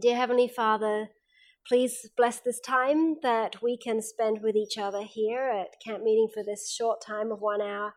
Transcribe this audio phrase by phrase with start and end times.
[0.00, 1.08] Dear Heavenly Father,
[1.66, 6.28] please bless this time that we can spend with each other here at camp meeting
[6.32, 7.94] for this short time of one hour.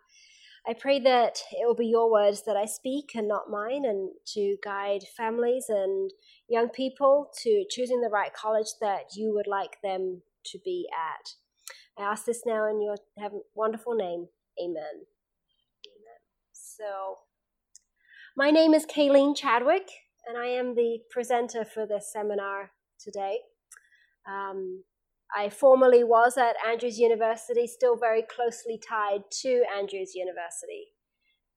[0.65, 4.11] I pray that it will be your words that I speak and not mine, and
[4.33, 6.11] to guide families and
[6.47, 11.31] young people to choosing the right college that you would like them to be at.
[11.97, 12.95] I ask this now in your
[13.55, 14.27] wonderful name.
[14.61, 15.05] Amen.
[15.85, 16.19] Amen.
[16.53, 17.17] So,
[18.37, 19.89] my name is Kaylene Chadwick,
[20.27, 23.39] and I am the presenter for this seminar today.
[24.27, 24.83] Um,
[25.35, 30.87] I formerly was at Andrews University, still very closely tied to Andrews University.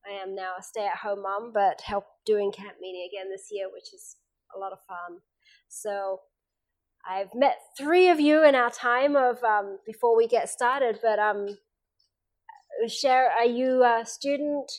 [0.07, 3.49] I am now a stay at home mom, but help doing camp meeting again this
[3.51, 4.17] year, which is
[4.55, 5.21] a lot of fun.
[5.69, 6.21] So
[7.09, 11.19] I've met three of you in our time of um, before we get started, but
[11.19, 11.59] um,
[12.89, 14.71] share, are you a student?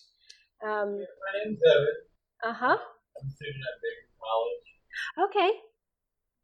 [0.64, 1.88] Um, My name's Evan.
[2.44, 2.78] Uh huh.
[3.20, 4.68] I'm at Baker College.
[5.30, 5.52] Okay,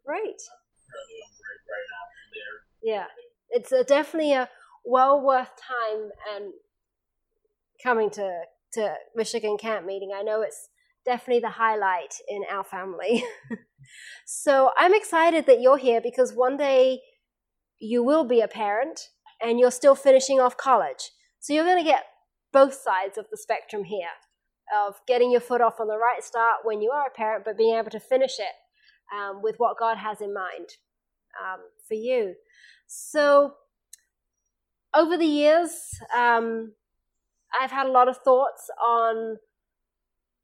[0.05, 0.39] great.
[0.89, 2.55] Currently on break right now there.
[2.81, 3.05] Yeah,
[3.49, 4.49] it's a, definitely a
[4.85, 6.53] well worth time and
[7.81, 8.41] coming to
[8.73, 10.11] to Michigan camp meeting.
[10.15, 10.69] I know it's
[11.05, 13.23] definitely the highlight in our family.
[14.25, 17.01] so I'm excited that you're here because one day
[17.79, 19.09] you will be a parent
[19.41, 21.11] and you're still finishing off college.
[21.39, 22.03] So you're going to get
[22.51, 24.09] both sides of the spectrum here
[24.75, 27.57] of getting your foot off on the right start when you are a parent, but
[27.57, 28.55] being able to finish it
[29.15, 30.69] um, with what God has in mind
[31.41, 32.35] um, for you.
[32.87, 33.53] So,
[34.95, 35.71] over the years,
[36.15, 36.73] um,
[37.59, 39.37] I've had a lot of thoughts on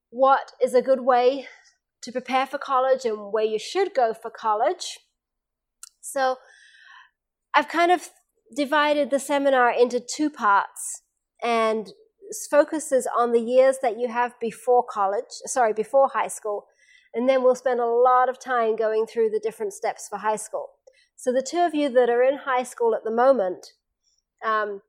[0.09, 1.47] what is a good way
[2.03, 4.99] to prepare for college and where you should go for college.
[6.01, 6.37] So,
[7.53, 8.09] I've kind of
[8.55, 11.01] divided the seminar into two parts
[11.41, 11.91] and
[12.49, 16.67] focuses on the years that you have before college, sorry, before high school,
[17.13, 20.35] and then we'll spend a lot of time going through the different steps for high
[20.35, 20.69] school.
[21.15, 23.71] So, the two of you that are in high school at the moment,
[24.45, 24.81] um,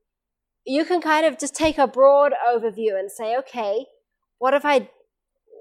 [0.65, 3.85] you can kind of just take a broad overview and say, okay,
[4.37, 4.89] what have I,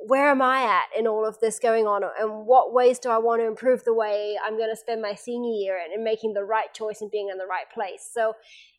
[0.06, 2.02] where am I at in all of this going on?
[2.18, 5.14] And what ways do I want to improve the way I'm going to spend my
[5.14, 8.10] senior year and making the right choice and being in the right place?
[8.12, 8.34] So,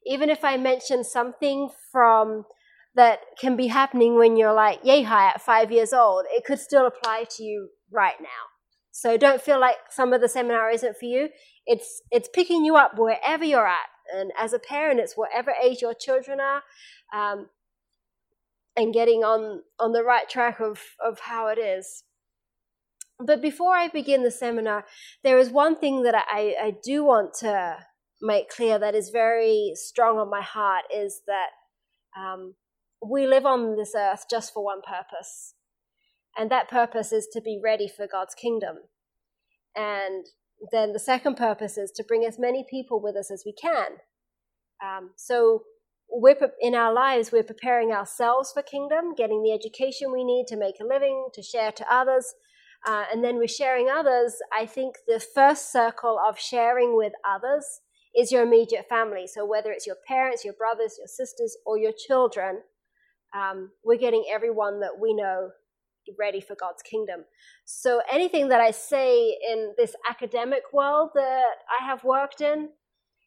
[0.05, 2.45] even if I mention something from
[2.97, 6.59] that can be happening when you're like yay high at five years old, it could
[6.59, 8.43] still apply to you right now.
[8.91, 11.29] So don't feel like some of the seminar isn't for you.
[11.65, 15.81] It's it's picking you up wherever you're at, and as a parent, it's whatever age
[15.81, 16.63] your children are,
[17.13, 17.47] um,
[18.75, 22.03] and getting on on the right track of of how it is.
[23.19, 24.85] But before I begin the seminar,
[25.23, 27.77] there is one thing that I, I do want to
[28.21, 31.49] make clear that is very strong on my heart is that
[32.19, 32.53] um,
[33.05, 35.53] we live on this earth just for one purpose,
[36.37, 38.77] and that purpose is to be ready for God's kingdom.
[39.75, 40.25] And
[40.71, 43.97] then the second purpose is to bring as many people with us as we can.
[44.83, 45.63] Um, so
[46.09, 50.57] we're in our lives, we're preparing ourselves for kingdom, getting the education we need to
[50.57, 52.33] make a living, to share to others.
[52.85, 54.35] Uh, and then we're sharing others.
[54.57, 57.81] I think the first circle of sharing with others
[58.15, 59.27] is your immediate family.
[59.27, 62.61] So whether it's your parents, your brothers, your sisters, or your children,
[63.35, 65.49] um, we're getting everyone that we know
[66.17, 67.25] ready for God's kingdom.
[67.65, 72.69] So anything that I say in this academic world that I have worked in,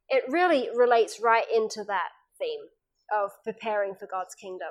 [0.09, 2.61] it really relates right into that theme
[3.13, 4.69] of preparing for God's kingdom.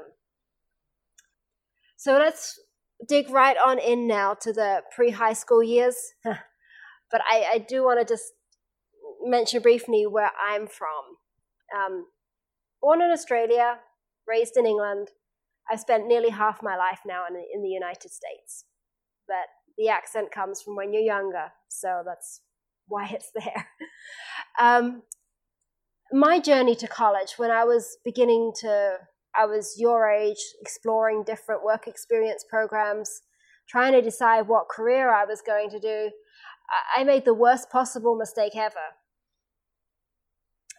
[1.98, 2.60] So let's
[3.08, 5.96] dig right on in now to the pre high school years.
[6.24, 8.34] but I, I do want to just
[9.22, 11.18] mention briefly where I'm from.
[11.76, 12.06] Um,
[12.82, 13.80] born in Australia,
[14.28, 15.10] raised in England,
[15.72, 18.66] I've spent nearly half my life now in, in the United States.
[19.28, 19.48] But
[19.78, 22.42] the accent comes from when you're younger, so that's
[22.88, 23.68] why it's there.
[24.60, 25.04] Um,
[26.12, 28.98] my journey to college, when I was beginning to,
[29.36, 33.22] I was your age, exploring different work experience programs,
[33.70, 36.10] trying to decide what career I was going to do,
[36.96, 38.76] I made the worst possible mistake ever.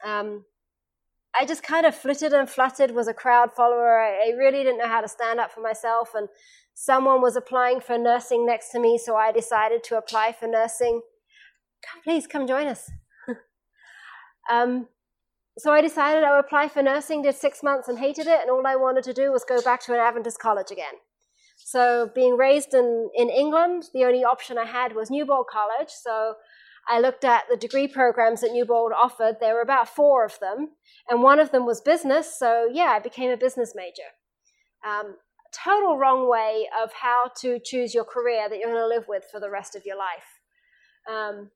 [0.05, 0.45] Um,
[1.39, 4.01] I just kind of flitted and fluttered, was a crowd follower.
[4.01, 6.11] I, I really didn't know how to stand up for myself.
[6.15, 6.29] And
[6.75, 11.03] someone was applying for nursing next to me, so I decided to apply for nursing.
[11.85, 12.91] Come, please come join us.
[14.51, 14.89] um,
[15.59, 18.51] so I decided I would apply for nursing, did six months and hated it, and
[18.51, 20.95] all I wanted to do was go back to an Adventist college again.
[21.63, 25.91] So, being raised in, in England, the only option I had was Newbold College.
[25.91, 26.35] So,
[26.89, 29.37] I looked at the degree programs that Newbold offered.
[29.41, 30.71] There were about four of them,
[31.09, 32.39] and one of them was business.
[32.39, 34.11] So, yeah, I became a business major.
[34.87, 35.17] Um,
[35.53, 39.25] total wrong way of how to choose your career that you're going to live with
[39.31, 40.41] for the rest of your life.
[41.11, 41.51] Um,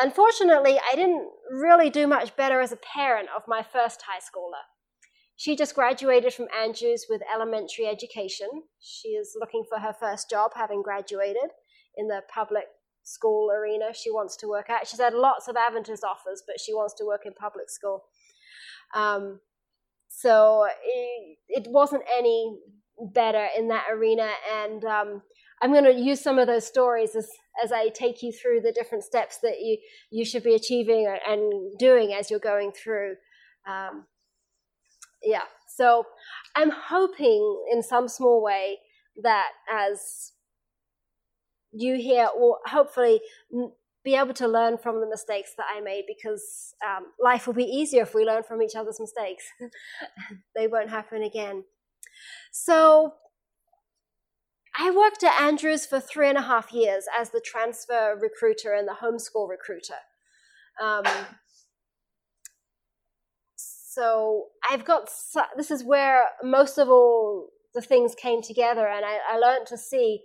[0.00, 4.64] unfortunately, I didn't really do much better as a parent of my first high schooler.
[5.36, 8.48] She just graduated from Andrews with elementary education.
[8.78, 11.50] She is looking for her first job, having graduated
[11.96, 12.64] in the public
[13.10, 14.86] school arena she wants to work at.
[14.86, 18.04] She's had lots of Adventist offers, but she wants to work in public school.
[18.94, 19.40] Um,
[20.08, 22.58] so it, it, wasn't any
[23.14, 24.30] better in that arena.
[24.52, 25.22] And um,
[25.62, 27.28] I'm going to use some of those stories as,
[27.62, 29.78] as I take you through the different steps that you,
[30.10, 33.14] you should be achieving and doing as you're going through.
[33.68, 34.06] Um,
[35.22, 36.04] yeah, so
[36.56, 38.78] I'm hoping in some small way
[39.22, 40.32] that as
[41.72, 43.20] you here will hopefully
[44.04, 47.64] be able to learn from the mistakes that I made because um, life will be
[47.64, 49.44] easier if we learn from each other's mistakes.
[50.56, 51.64] they won't happen again.
[52.50, 53.14] So,
[54.78, 58.86] I worked at Andrews for three and a half years as the transfer recruiter and
[58.86, 59.98] the homeschool recruiter.
[60.80, 61.04] Um,
[63.56, 65.10] so I've got
[65.56, 69.76] this is where most of all the things came together, and I, I learned to
[69.76, 70.20] see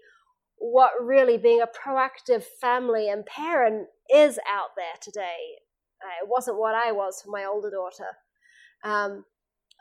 [0.71, 5.59] what really being a proactive family and parent is out there today.
[6.01, 8.09] Uh, it wasn't what I was for my older daughter.
[8.83, 9.25] Um,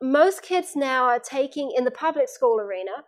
[0.03, 3.05] most kids now are taking, in the public school arena,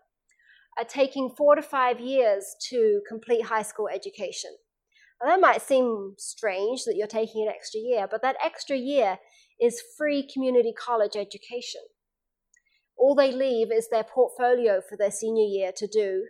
[0.78, 4.50] are taking four to five years to complete high school education.
[5.22, 9.18] Now, that might seem strange that you're taking an extra year, but that extra year
[9.60, 11.80] is free community college education.
[12.98, 16.24] All they leave is their portfolio for their senior year to do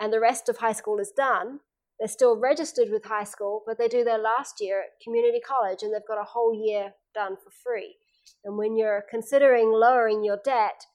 [0.00, 1.60] and the rest of high school is done,
[1.98, 5.82] they're still registered with high school, but they do their last year at community college
[5.82, 7.96] and they've got a whole year done for free.
[8.44, 10.86] And when you're considering lowering your debt,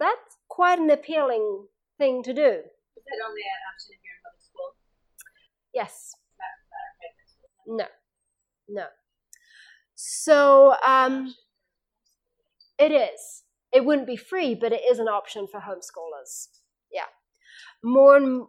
[0.00, 1.66] that's quite an appealing
[1.98, 2.42] thing to do.
[2.42, 4.74] Is that only an option if you're in public school?
[5.74, 6.14] Yes.
[7.66, 7.86] No.
[8.68, 8.86] No.
[9.94, 11.34] So um,
[12.78, 13.42] it is.
[13.72, 16.48] It wouldn't be free, but it is an option for homeschoolers.
[17.86, 18.46] More and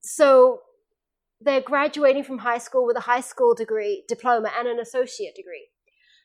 [0.00, 0.60] so
[1.42, 5.68] they're graduating from high school with a high school degree, diploma, and an associate degree.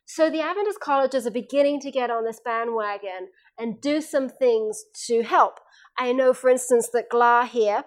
[0.06, 3.28] So the Adventist colleges are beginning to get on this bandwagon
[3.60, 5.60] and do some things to help.
[5.98, 7.84] I know, for instance, that GLA here,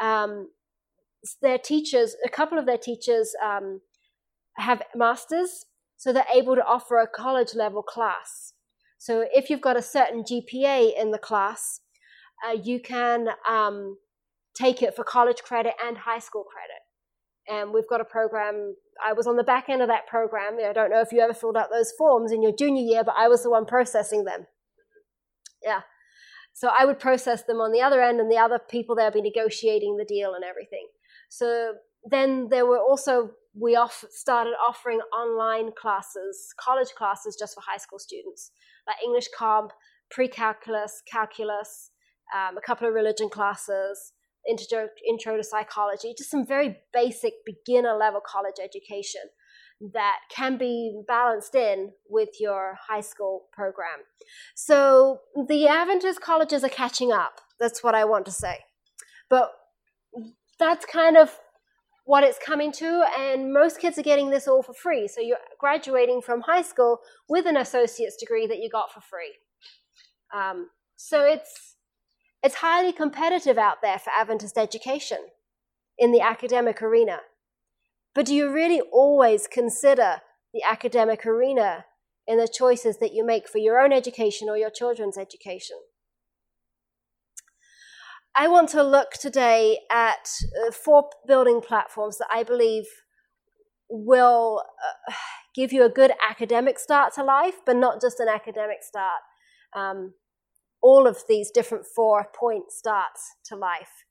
[0.00, 0.48] um,
[1.42, 3.82] their teachers, a couple of their teachers um,
[4.56, 5.66] have masters,
[5.98, 8.54] so they're able to offer a college level class.
[8.96, 11.80] So if you've got a certain GPA in the class,
[12.46, 13.98] uh, you can um,
[14.54, 16.82] take it for college credit and high school credit.
[17.46, 18.76] And we've got a program.
[19.04, 20.56] I was on the back end of that program.
[20.64, 23.14] I don't know if you ever filled out those forms in your junior year, but
[23.18, 24.46] I was the one processing them.
[25.62, 25.80] Yeah.
[26.52, 29.14] So I would process them on the other end, and the other people there would
[29.14, 30.86] be negotiating the deal and everything.
[31.28, 31.74] So
[32.08, 37.76] then there were also we off, started offering online classes, college classes just for high
[37.76, 38.50] school students,
[38.86, 39.70] like English comp,
[40.10, 41.90] pre-calculus, calculus,
[42.34, 44.12] um, a couple of religion classes,
[44.48, 49.22] intro, intro to psychology, just some very basic beginner level college education
[49.92, 54.04] that can be balanced in with your high school program.
[54.54, 57.40] So the Adventist colleges are catching up.
[57.58, 58.58] That's what I want to say.
[59.28, 59.52] But
[60.58, 61.38] that's kind of
[62.04, 65.08] what it's coming to, and most kids are getting this all for free.
[65.08, 69.32] So you're graduating from high school with an associate's degree that you got for free.
[70.34, 71.73] Um, so it's
[72.44, 75.18] it's highly competitive out there for Adventist education
[75.98, 77.20] in the academic arena.
[78.14, 80.20] But do you really always consider
[80.52, 81.86] the academic arena
[82.26, 85.78] in the choices that you make for your own education or your children's education?
[88.36, 90.28] I want to look today at
[90.66, 92.84] uh, four building platforms that I believe
[93.88, 94.62] will
[95.08, 95.12] uh,
[95.54, 99.22] give you a good academic start to life, but not just an academic start.
[99.74, 100.12] Um,
[100.84, 104.04] all of these different four point starts to life.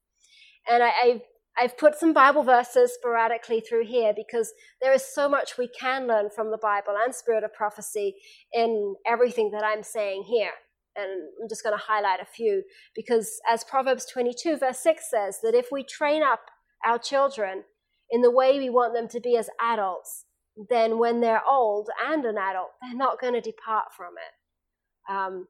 [0.68, 1.22] And I, I,
[1.56, 4.52] I've put some Bible verses sporadically through here because
[4.82, 8.16] there is so much we can learn from the Bible and spirit of prophecy
[8.52, 10.50] in everything that I'm saying here.
[10.96, 11.06] And
[11.40, 12.64] I'm just going to highlight a few
[12.96, 16.50] because, as Proverbs 22, verse 6 says, that if we train up
[16.84, 17.66] our children
[18.10, 20.26] in the way we want them to be as adults,
[20.70, 25.12] then when they're old and an adult, they're not going to depart from it.
[25.12, 25.48] Um,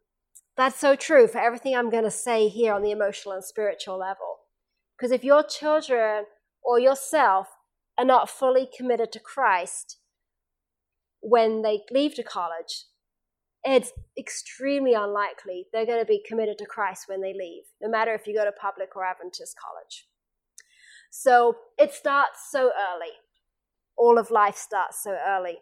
[0.55, 3.97] that's so true for everything I'm going to say here on the emotional and spiritual
[3.97, 4.37] level.
[4.97, 6.25] Because if your children
[6.63, 7.47] or yourself
[7.97, 9.97] are not fully committed to Christ
[11.21, 12.85] when they leave to college,
[13.63, 18.13] it's extremely unlikely they're going to be committed to Christ when they leave, no matter
[18.13, 20.07] if you go to public or Adventist college.
[21.09, 23.13] So it starts so early.
[23.95, 25.59] all of life starts so early.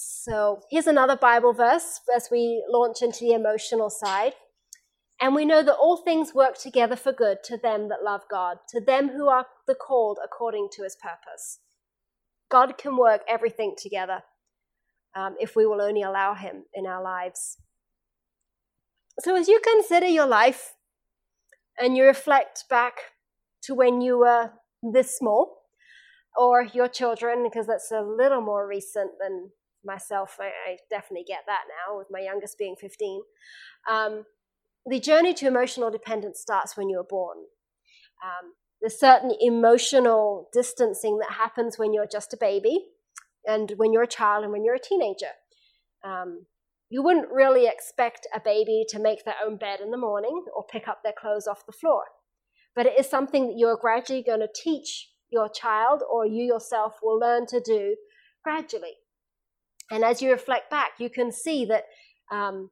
[0.00, 4.34] So here's another Bible verse as we launch into the emotional side.
[5.20, 8.58] And we know that all things work together for good to them that love God,
[8.68, 11.58] to them who are the called according to his purpose.
[12.48, 14.22] God can work everything together
[15.16, 17.58] um, if we will only allow him in our lives.
[19.20, 20.74] So as you consider your life
[21.76, 22.94] and you reflect back
[23.62, 25.58] to when you were this small,
[26.36, 29.50] or your children, because that's a little more recent than
[29.84, 30.36] myself.
[30.40, 33.22] I, I definitely get that now, with my youngest being 15.
[33.90, 34.24] Um,
[34.86, 37.38] the journey to emotional dependence starts when you are born.
[38.22, 42.86] Um, there's certain emotional distancing that happens when you're just a baby,
[43.46, 45.32] and when you're a child, and when you're a teenager.
[46.04, 46.46] Um,
[46.90, 50.64] you wouldn't really expect a baby to make their own bed in the morning or
[50.64, 52.04] pick up their clothes off the floor.
[52.74, 56.94] But it is something that you're gradually going to teach your child or you yourself
[57.02, 57.96] will learn to do
[58.42, 58.94] gradually.
[59.90, 61.84] And as you reflect back, you can see that
[62.30, 62.70] um,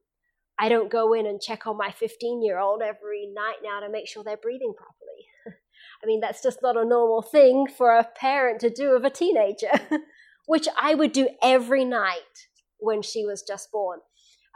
[0.59, 3.91] I don't go in and check on my 15 year old every night now to
[3.91, 5.57] make sure they're breathing properly.
[6.03, 9.09] I mean, that's just not a normal thing for a parent to do of a
[9.09, 9.71] teenager,
[10.45, 12.47] which I would do every night
[12.79, 13.99] when she was just born.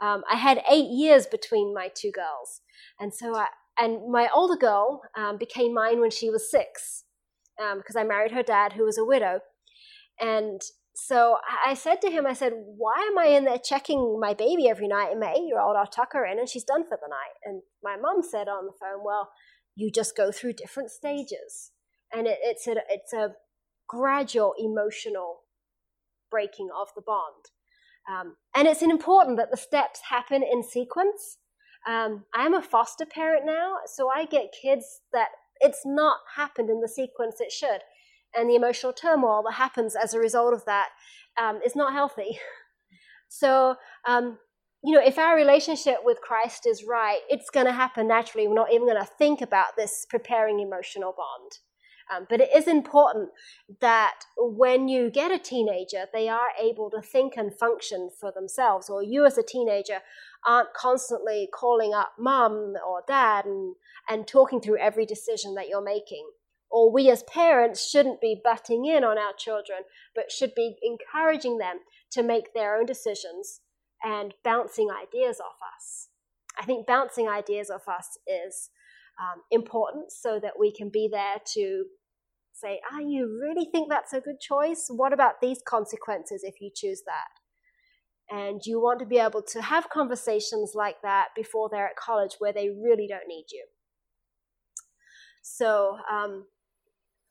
[0.00, 2.60] Um, I had eight years between my two girls,
[2.98, 3.46] and so I,
[3.78, 7.04] and my older girl um, became mine when she was six
[7.56, 9.40] because um, I married her dad, who was a widow,
[10.20, 10.60] and
[10.94, 14.68] so I said to him, I said, "Why am I in there checking my baby
[14.68, 17.36] every night?" And my eight-year-old, I'll tuck her in, and she's done for the night.
[17.44, 19.30] And my mom said on the phone, "Well,
[19.74, 21.72] you just go through different stages,
[22.12, 23.34] and it, it's a it's a
[23.88, 25.44] gradual emotional
[26.30, 27.50] breaking of the bond."
[28.10, 31.38] Um, and it's important that the steps happen in sequence.
[31.86, 35.28] Um, I'm a foster parent now, so I get kids that
[35.60, 37.80] it's not happened in the sequence it should.
[38.36, 40.88] And the emotional turmoil that happens as a result of that
[41.40, 42.38] um, is not healthy.
[43.34, 44.36] So, um,
[44.84, 48.46] you know, if our relationship with Christ is right, it's going to happen naturally.
[48.46, 51.52] We're not even going to think about this preparing emotional bond.
[52.14, 53.30] Um, but it is important
[53.80, 58.90] that when you get a teenager, they are able to think and function for themselves,
[58.90, 60.00] or you as a teenager
[60.46, 63.76] aren't constantly calling up mom or dad and,
[64.10, 66.28] and talking through every decision that you're making.
[66.72, 69.80] Or we as parents shouldn't be butting in on our children,
[70.14, 71.80] but should be encouraging them
[72.12, 73.60] to make their own decisions
[74.02, 76.08] and bouncing ideas off us.
[76.58, 78.70] I think bouncing ideas off us is
[79.20, 81.84] um, important so that we can be there to
[82.52, 84.86] say, ah, you really think that's a good choice?
[84.88, 88.34] What about these consequences if you choose that?
[88.34, 92.36] And you want to be able to have conversations like that before they're at college
[92.38, 93.66] where they really don't need you.
[95.42, 96.46] So um,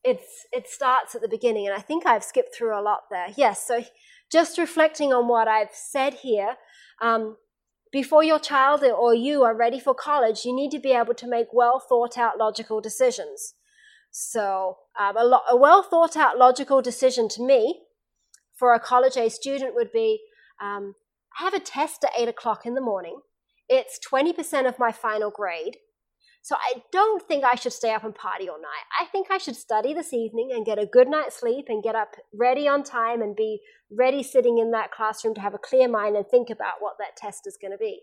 [0.03, 3.27] it's it starts at the beginning, and I think I've skipped through a lot there.
[3.36, 3.84] Yes, so
[4.31, 6.55] just reflecting on what I've said here.
[7.01, 7.38] Um,
[7.91, 11.27] before your child or you are ready for college, you need to be able to
[11.27, 13.55] make well thought out logical decisions.
[14.12, 17.81] So, um, a, lo- a well thought out logical decision to me
[18.55, 20.22] for a college age student would be
[20.62, 20.96] um,
[21.39, 23.22] I have a test at 8 o'clock in the morning.
[23.67, 25.77] It's 20% of my final grade.
[26.44, 28.86] So I don't think I should stay up and party all night.
[29.00, 31.96] I think I should study this evening and get a good night's sleep and get
[31.96, 33.60] up ready on time and be
[33.96, 37.16] ready sitting in that classroom to have a clear mind and think about what that
[37.16, 38.02] test is going to be.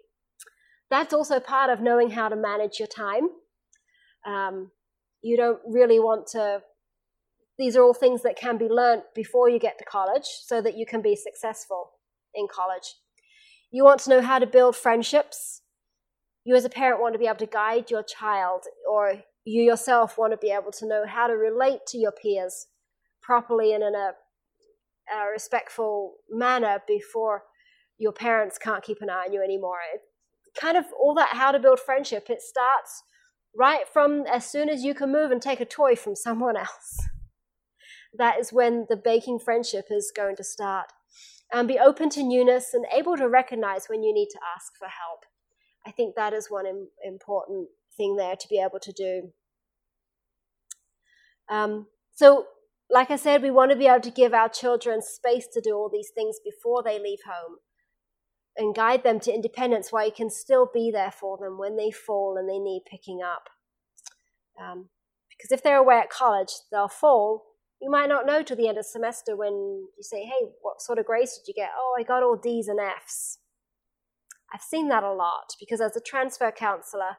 [0.89, 3.29] That's also part of knowing how to manage your time.
[4.25, 4.71] Um,
[5.23, 6.61] you don't really want to
[7.59, 10.77] these are all things that can be learnt before you get to college so that
[10.77, 11.91] you can be successful
[12.35, 12.95] in college
[13.71, 15.63] you want to know how to build friendships
[16.49, 20.17] you as a parent want to be able to guide your child or you yourself
[20.17, 22.69] want to be able to know how to relate to your peers
[23.21, 24.13] properly and in a,
[25.15, 27.43] a respectful manner before
[27.99, 30.01] your parents can't keep an eye on you anymore it,
[30.59, 33.03] kind of all that how to build friendship it starts
[33.59, 36.99] right from as soon as you can move and take a toy from someone else.
[38.17, 40.87] That is when the baking friendship is going to start.
[41.53, 44.89] And be open to newness and able to recognize when you need to ask for
[44.89, 45.25] help.
[45.89, 49.33] I think that is one Im- important thing there to be able to do.
[51.49, 52.47] Um, so,
[52.91, 55.75] like I said, we want to be able to give our children space to do
[55.75, 57.57] all these things before they leave home
[58.57, 61.91] and guide them to independence while you can still be there for them when they
[61.91, 63.49] fall and they need picking up.
[64.61, 64.91] Um,
[65.31, 67.45] because if they're away at college, they'll fall.
[67.81, 70.83] You might not know till the end of the semester when you say, Hey, what
[70.83, 71.71] sort of grades did you get?
[71.79, 73.39] Oh, I got all D's and F's.
[74.53, 77.17] I've seen that a lot because as a transfer counselor,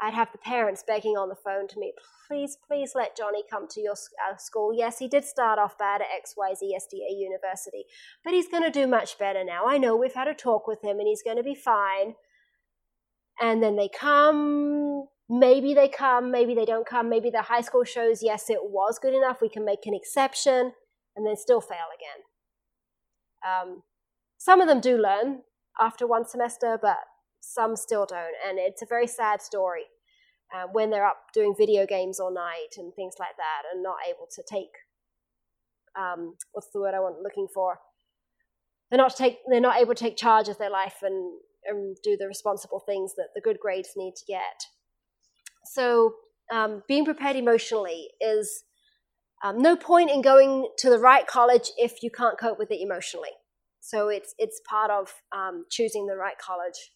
[0.00, 1.92] I'd have the parents begging on the phone to me,
[2.26, 4.72] please, please let Johnny come to your uh, school.
[4.72, 7.84] Yes, he did start off bad at XYZ SDA University,
[8.24, 9.66] but he's going to do much better now.
[9.66, 12.14] I know we've had a talk with him and he's going to be fine.
[13.38, 17.10] And then they come, maybe they come, maybe they don't come.
[17.10, 19.42] Maybe the high school shows, yes, it was good enough.
[19.42, 20.72] We can make an exception
[21.14, 22.22] and then still fail again.
[23.46, 23.82] Um,
[24.38, 25.42] some of them do learn
[25.80, 26.98] after one semester, but
[27.40, 28.34] some still don't.
[28.46, 29.84] And it's a very sad story
[30.54, 33.96] uh, when they're up doing video games all night and things like that and not
[34.08, 34.70] able to take
[35.98, 37.78] um, what's the word I want looking for?
[38.90, 42.16] They're not take they're not able to take charge of their life and, and do
[42.16, 44.66] the responsible things that the good grades need to get.
[45.64, 46.14] So
[46.52, 48.64] um, being prepared emotionally is
[49.44, 52.80] um, no point in going to the right college if you can't cope with it
[52.80, 53.30] emotionally.
[53.80, 56.90] So it's it's part of um, choosing the right college.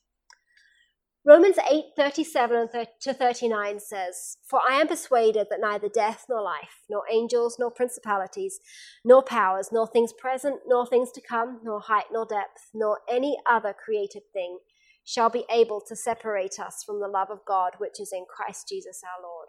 [1.26, 2.68] Romans 8 37
[3.00, 7.70] to 39 says, For I am persuaded that neither death nor life, nor angels, nor
[7.70, 8.60] principalities,
[9.06, 13.38] nor powers, nor things present, nor things to come, nor height, nor depth, nor any
[13.48, 14.58] other created thing
[15.02, 18.68] shall be able to separate us from the love of God which is in Christ
[18.68, 19.48] Jesus our Lord.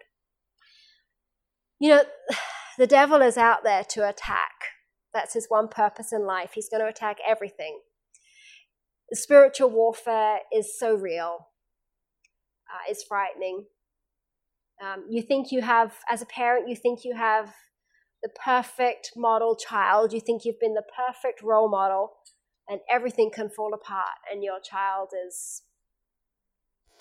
[1.78, 2.04] You know,
[2.78, 4.75] the devil is out there to attack.
[5.16, 6.50] That's his one purpose in life.
[6.54, 7.80] He's going to attack everything.
[9.14, 11.48] Spiritual warfare is so real
[12.70, 13.64] uh, is frightening.
[14.84, 17.54] Um, you think you have, as a parent, you think you have
[18.22, 22.10] the perfect model child, you think you've been the perfect role model,
[22.68, 25.62] and everything can fall apart, and your child is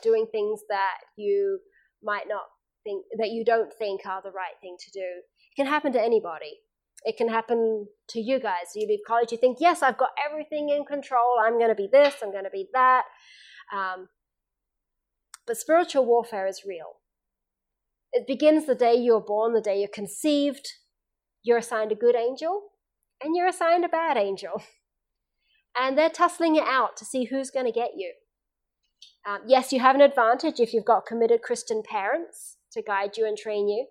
[0.01, 1.59] doing things that you
[2.01, 2.45] might not
[2.85, 5.05] think, that you don't think are the right thing to do.
[5.51, 6.61] It can happen to anybody.
[7.05, 8.73] It can happen to you guys.
[8.75, 11.35] You leave college, you think, yes, I've got everything in control.
[11.41, 13.03] I'm going to be this, I'm going to be that.
[13.73, 14.09] Um,
[15.47, 16.97] but spiritual warfare is real.
[18.11, 20.67] It begins the day you are born, the day you're conceived.
[21.43, 22.69] You're assigned a good angel,
[23.23, 24.61] and you're assigned a bad angel.
[25.77, 28.13] And they're tussling it out to see who's going to get you.
[29.27, 33.27] Um, yes, you have an advantage if you've got committed Christian parents to guide you
[33.27, 33.85] and train you.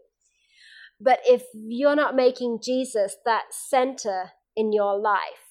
[1.00, 5.44] But if you're not making Jesus that center in your life,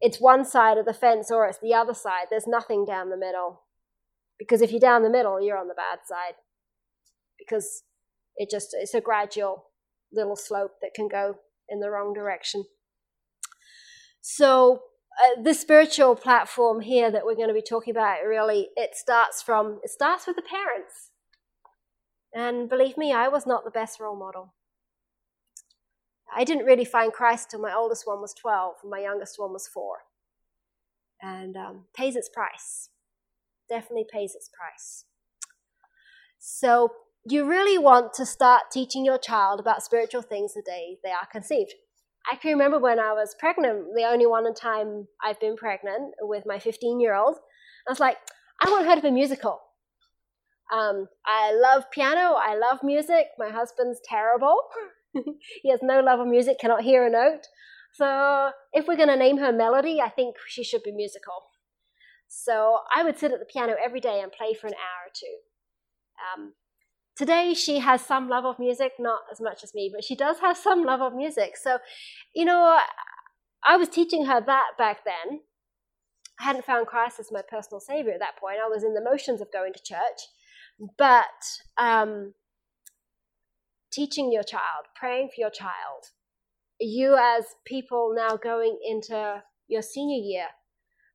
[0.00, 2.26] it's one side of the fence or it's the other side.
[2.30, 3.62] There's nothing down the middle.
[4.38, 6.34] Because if you're down the middle, you're on the bad side.
[7.38, 7.82] Because
[8.36, 9.64] it just it's a gradual
[10.12, 11.34] little slope that can go
[11.68, 12.64] in the wrong direction.
[14.20, 14.82] So
[15.22, 19.42] uh, this spiritual platform here that we're going to be talking about really it starts
[19.42, 21.07] from it starts with the parents.
[22.38, 24.54] And believe me, I was not the best role model.
[26.34, 29.52] I didn't really find Christ till my oldest one was 12 and my youngest one
[29.52, 29.96] was 4.
[31.20, 32.90] And um, pays its price
[33.68, 35.04] definitely pays its price.
[36.38, 36.92] So
[37.28, 41.26] you really want to start teaching your child about spiritual things the day they are
[41.30, 41.74] conceived.
[42.30, 46.44] I can remember when I was pregnant, the only one time I've been pregnant with
[46.46, 47.36] my 15 year old.
[47.86, 48.18] I was like,
[48.60, 49.60] I want her to be musical.
[50.72, 52.36] Um, I love piano.
[52.36, 53.26] I love music.
[53.38, 54.56] My husband's terrible.
[55.62, 57.46] he has no love of music, cannot hear a note.
[57.94, 61.44] So if we're going to name her Melody, I think she should be musical.
[62.28, 65.12] So I would sit at the piano every day and play for an hour or
[65.14, 65.36] two.
[66.42, 66.52] Um,
[67.16, 70.40] today she has some love of music, not as much as me, but she does
[70.40, 71.56] have some love of music.
[71.56, 71.78] So,
[72.34, 72.78] you know,
[73.66, 75.40] I was teaching her that back then.
[76.40, 78.58] I hadn't found Christ as my personal savior at that point.
[78.64, 80.28] I was in the motions of going to church,
[80.96, 81.24] but
[81.76, 82.34] um,
[83.92, 86.10] teaching your child, praying for your child,
[86.80, 90.46] you as people now going into your senior year,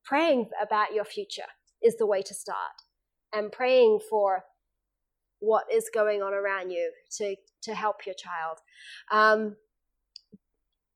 [0.03, 1.49] praying about your future
[1.81, 2.83] is the way to start
[3.31, 4.43] and praying for
[5.39, 8.59] what is going on around you to, to help your child.
[9.11, 9.55] Um,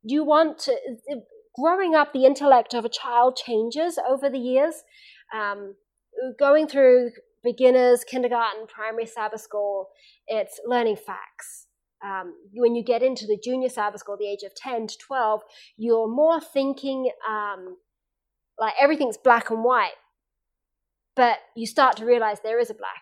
[0.03, 0.77] you want to,
[1.57, 4.83] growing up, the intellect of a child changes over the years.
[5.33, 5.75] Um,
[6.39, 7.11] going through
[7.43, 9.89] beginners, kindergarten, primary Sabbath school,
[10.27, 11.67] it's learning facts.
[12.03, 15.41] Um, when you get into the junior Sabbath school, the age of 10 to 12,
[15.77, 17.77] you're more thinking um,
[18.59, 19.95] like everything's black and white.
[21.15, 23.01] But you start to realize there is a black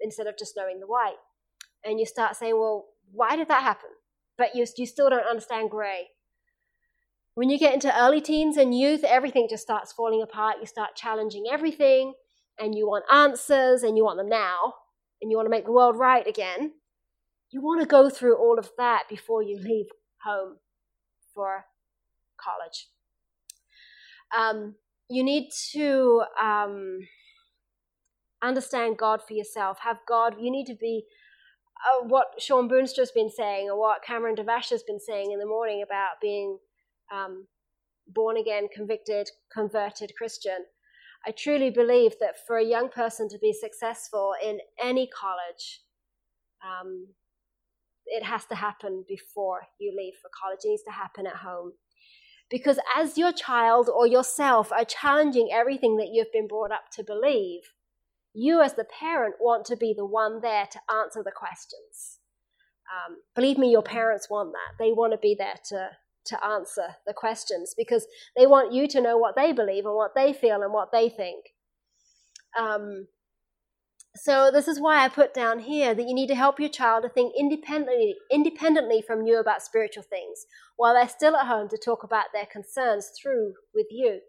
[0.00, 1.16] instead of just knowing the white.
[1.84, 3.90] And you start saying, well, why did that happen?
[4.38, 6.08] But you, you still don't understand gray.
[7.34, 10.56] When you get into early teens and youth, everything just starts falling apart.
[10.60, 12.12] You start challenging everything,
[12.58, 14.74] and you want answers, and you want them now,
[15.20, 16.72] and you want to make the world right again.
[17.50, 19.86] You want to go through all of that before you leave
[20.24, 20.56] home
[21.34, 21.66] for
[22.42, 22.88] college
[24.36, 24.74] um,
[25.08, 27.00] you need to um,
[28.42, 29.78] understand God for yourself.
[29.82, 31.04] Have God, you need to be
[31.84, 35.46] uh, what Sean Boonstra's been saying, or what Cameron Devash has been saying in the
[35.46, 36.58] morning about being
[37.12, 37.46] um,
[38.08, 40.64] born again, convicted, converted Christian.
[41.26, 45.82] I truly believe that for a young person to be successful in any college,
[46.64, 47.08] um,
[48.06, 50.60] it has to happen before you leave for college.
[50.64, 51.72] It needs to happen at home.
[52.50, 57.04] Because as your child or yourself are challenging everything that you've been brought up to
[57.04, 57.62] believe,
[58.34, 62.18] you as the parent want to be the one there to answer the questions.
[62.92, 64.82] Um, believe me, your parents want that.
[64.82, 65.90] They want to be there to
[66.26, 68.06] to answer the questions because
[68.36, 71.08] they want you to know what they believe and what they feel and what they
[71.08, 71.46] think.
[72.58, 73.08] Um,
[74.14, 77.02] so this is why I put down here that you need to help your child
[77.02, 80.44] to think independently, independently from you about spiritual things,
[80.76, 84.20] while they're still at home to talk about their concerns through with you.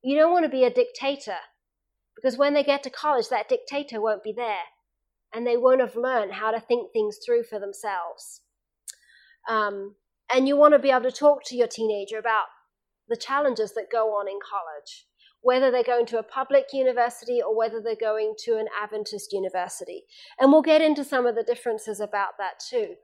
[0.00, 1.38] You don't want to be a dictator,
[2.14, 4.64] because when they get to college, that dictator won't be there,
[5.34, 8.42] and they won't have learned how to think things through for themselves.
[9.48, 9.96] Um,
[10.32, 12.44] and you want to be able to talk to your teenager about
[13.08, 15.06] the challenges that go on in college,
[15.40, 20.04] whether they're going to a public university or whether they're going to an Adventist university.
[20.38, 22.94] And we'll get into some of the differences about that too.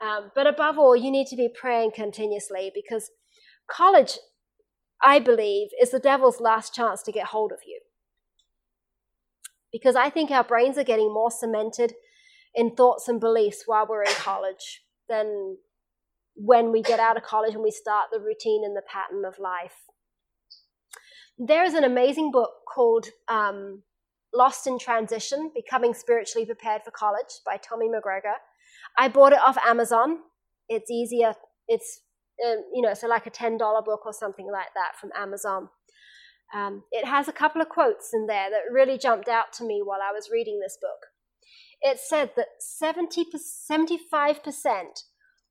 [0.00, 3.10] Um, but above all, you need to be praying continuously because
[3.68, 4.18] college,
[5.04, 7.80] I believe, is the devil's last chance to get hold of you.
[9.72, 11.94] Because I think our brains are getting more cemented
[12.54, 15.58] in thoughts and beliefs while we're in college than
[16.38, 19.38] when we get out of college and we start the routine and the pattern of
[19.40, 19.74] life.
[21.36, 23.82] There is an amazing book called um,
[24.32, 28.34] Lost in Transition Becoming Spiritually Prepared for College by Tommy McGregor.
[28.96, 30.18] I bought it off Amazon.
[30.68, 31.34] It's easier,
[31.66, 32.02] it's,
[32.44, 35.70] uh, you know, so like a $10 book or something like that from Amazon.
[36.54, 39.82] Um, it has a couple of quotes in there that really jumped out to me
[39.84, 41.08] while I was reading this book.
[41.80, 43.26] It said that 70,
[43.70, 45.02] 75%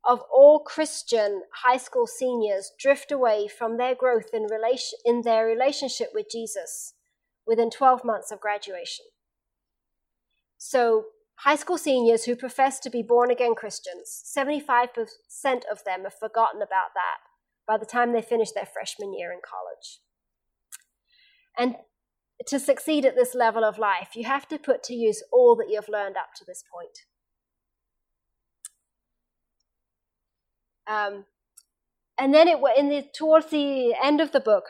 [0.06, 5.46] of all Christian high school seniors drift away from their growth in, relation, in their
[5.46, 6.94] relationship with Jesus
[7.46, 9.06] within 12 months of graduation.
[10.58, 11.06] So,
[11.42, 15.08] high school seniors who profess to be born again Christians, 75%
[15.72, 17.20] of them have forgotten about that
[17.68, 20.00] by the time they finish their freshman year in college.
[21.58, 21.76] And
[22.48, 25.70] to succeed at this level of life, you have to put to use all that
[25.70, 27.00] you've learned up to this point.
[30.88, 31.26] Um,
[32.18, 34.64] and then it in the towards the end of the book,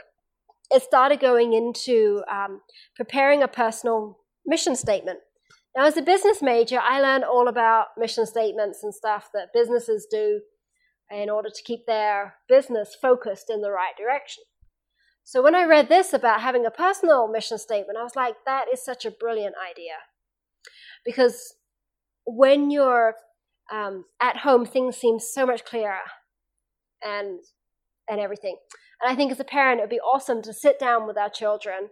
[0.72, 2.62] it started going into um,
[2.96, 5.20] preparing a personal mission statement.
[5.76, 10.08] Now, as a business major, I learned all about mission statements and stuff that businesses
[10.10, 10.42] do
[11.12, 14.44] in order to keep their business focused in the right direction.
[15.24, 18.66] So when I read this about having a personal mission statement, I was like, that
[18.74, 19.94] is such a brilliant idea.
[21.06, 21.56] Because
[22.26, 23.16] when you're
[23.72, 26.00] um, at home things seem so much clearer
[27.04, 27.40] and
[28.10, 28.58] and everything.
[29.02, 31.30] And I think as a parent, it would be awesome to sit down with our
[31.30, 31.90] children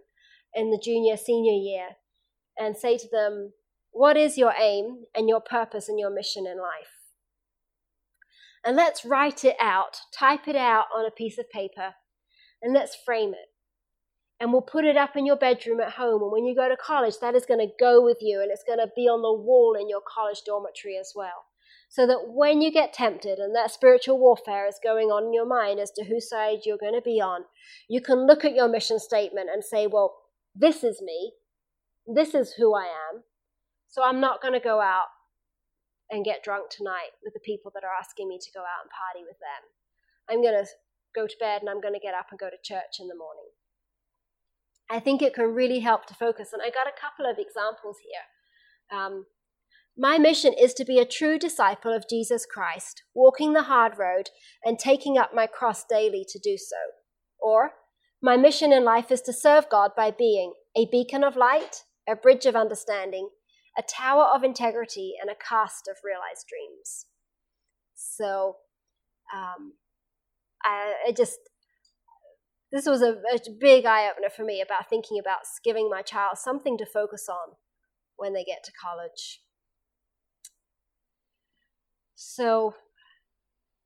[0.54, 1.88] in the junior senior year
[2.58, 3.52] and say to them,
[3.90, 7.12] "What is your aim and your purpose and your mission in life?"
[8.64, 11.94] And let's write it out, type it out on a piece of paper,
[12.62, 13.50] and let's frame it
[14.38, 16.22] and we'll put it up in your bedroom at home.
[16.22, 18.64] And when you go to college, that is going to go with you and it's
[18.64, 21.45] going to be on the wall in your college dormitory as well
[21.88, 25.46] so that when you get tempted and that spiritual warfare is going on in your
[25.46, 27.44] mind as to whose side you're going to be on,
[27.88, 30.16] you can look at your mission statement and say, well,
[30.54, 31.32] this is me.
[32.06, 33.22] This is who I am.
[33.88, 35.08] So I'm not going to go out
[36.10, 38.90] and get drunk tonight with the people that are asking me to go out and
[38.90, 39.62] party with them.
[40.28, 40.68] I'm going to
[41.14, 43.16] go to bed and I'm going to get up and go to church in the
[43.16, 43.50] morning.
[44.90, 46.52] I think it can really help to focus.
[46.52, 48.26] And I got a couple of examples here.
[48.96, 49.26] Um,
[49.98, 54.28] my mission is to be a true disciple of Jesus Christ, walking the hard road
[54.62, 56.76] and taking up my cross daily to do so.
[57.40, 57.72] Or,
[58.22, 62.14] my mission in life is to serve God by being a beacon of light, a
[62.14, 63.30] bridge of understanding,
[63.78, 67.06] a tower of integrity, and a cast of realized dreams.
[67.94, 68.56] So,
[69.34, 69.74] um,
[70.62, 71.38] I, I just,
[72.70, 76.36] this was a, a big eye opener for me about thinking about giving my child
[76.36, 77.54] something to focus on
[78.16, 79.40] when they get to college.
[82.16, 82.74] So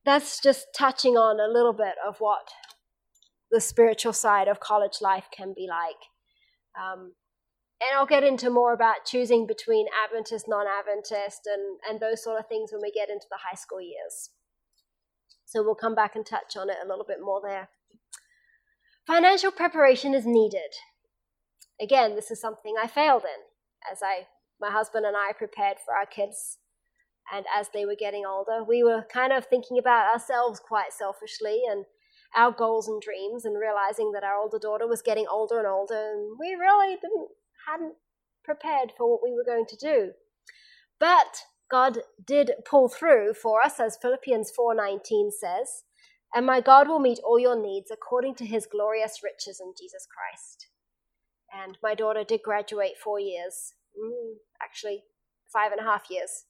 [0.05, 2.49] that's just touching on a little bit of what
[3.51, 5.99] the spiritual side of college life can be like.
[6.81, 7.15] Um,
[7.81, 12.39] and I'll get into more about choosing between Adventist, non Adventist, and, and those sort
[12.39, 14.31] of things when we get into the high school years.
[15.45, 17.69] So we'll come back and touch on it a little bit more there.
[19.07, 20.75] Financial preparation is needed.
[21.81, 24.27] Again, this is something I failed in as I,
[24.61, 26.59] my husband and I prepared for our kids
[27.33, 31.63] And as they were getting older, we were kind of thinking about ourselves quite selfishly
[31.71, 31.85] and
[32.35, 36.13] our goals and dreams and realizing that our older daughter was getting older and older
[36.13, 37.29] and we really didn't
[37.69, 37.95] hadn't
[38.45, 40.13] prepared for what we were going to do.
[40.99, 45.85] But God did pull through for us as Philippians 4:19 says,
[46.33, 50.07] and my God will meet all your needs according to his glorious riches in Jesus
[50.07, 50.69] Christ.
[51.53, 55.03] And my daughter did graduate four years, mm, actually,
[55.53, 56.45] five and a half years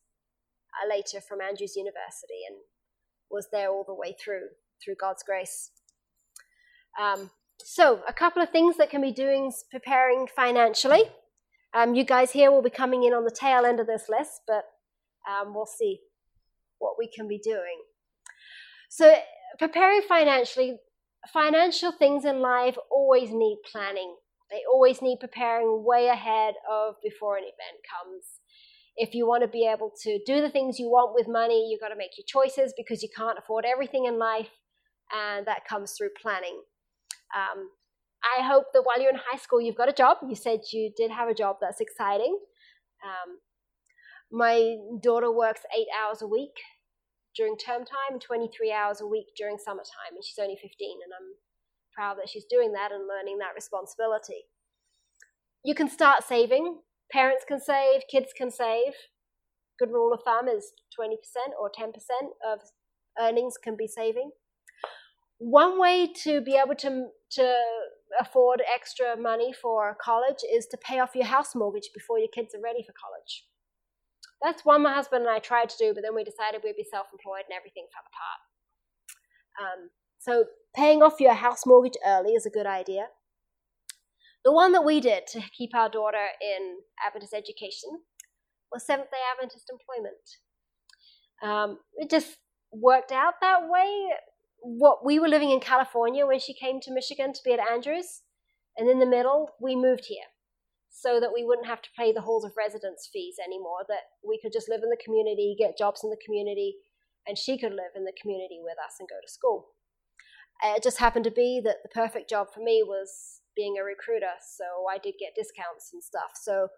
[0.89, 2.59] later from Andrews University and
[3.31, 4.49] was there all the way through,
[4.85, 5.71] through God's grace.
[7.01, 7.31] Um,
[7.63, 11.03] so, a couple of things that can be doing preparing financially.
[11.75, 14.41] Um, you guys here will be coming in on the tail end of this list,
[14.47, 14.65] but
[15.31, 16.01] um, we'll see
[16.79, 17.83] what we can be doing.
[18.89, 19.15] So,
[19.59, 20.79] preparing financially,
[21.33, 24.17] financial things in life always need planning.
[24.51, 28.25] They always need preparing way ahead of before an event comes.
[29.03, 31.81] If you want to be able to do the things you want with money, you've
[31.81, 34.51] got to make your choices because you can't afford everything in life,
[35.11, 36.61] and that comes through planning.
[37.35, 37.71] Um,
[38.23, 40.19] I hope that while you're in high school, you've got a job.
[40.29, 42.39] You said you did have a job that's exciting.
[43.03, 43.39] Um,
[44.31, 46.61] my daughter works eight hours a week
[47.35, 51.35] during term time, 23 hours a week during summertime, and she's only 15, and I'm
[51.95, 54.45] proud that she's doing that and learning that responsibility.
[55.65, 56.81] You can start saving.
[57.13, 58.93] Parents can save, kids can save.
[59.79, 61.15] Good rule of thumb is 20%
[61.59, 61.93] or 10%
[62.47, 62.61] of
[63.19, 64.31] earnings can be saving.
[65.39, 67.57] One way to be able to, to
[68.21, 72.55] afford extra money for college is to pay off your house mortgage before your kids
[72.55, 73.47] are ready for college.
[74.43, 76.87] That's one my husband and I tried to do, but then we decided we'd be
[76.91, 78.41] self employed and everything fell apart.
[79.61, 80.45] Um, so,
[80.75, 83.07] paying off your house mortgage early is a good idea.
[84.45, 87.91] The one that we did to keep our daughter in Adventist education
[88.73, 90.17] was Seventh day Adventist employment.
[91.43, 92.39] Um, it just
[92.73, 94.11] worked out that way.
[94.63, 98.23] What we were living in California when she came to Michigan to be at Andrews,
[98.77, 100.29] and in the middle, we moved here
[100.91, 104.39] so that we wouldn't have to pay the halls of residence fees anymore, that we
[104.43, 106.77] could just live in the community, get jobs in the community,
[107.27, 109.69] and she could live in the community with us and go to school.
[110.63, 114.41] It just happened to be that the perfect job for me was being a recruiter,
[114.41, 116.33] so I did get discounts and stuff.
[116.33, 116.69] So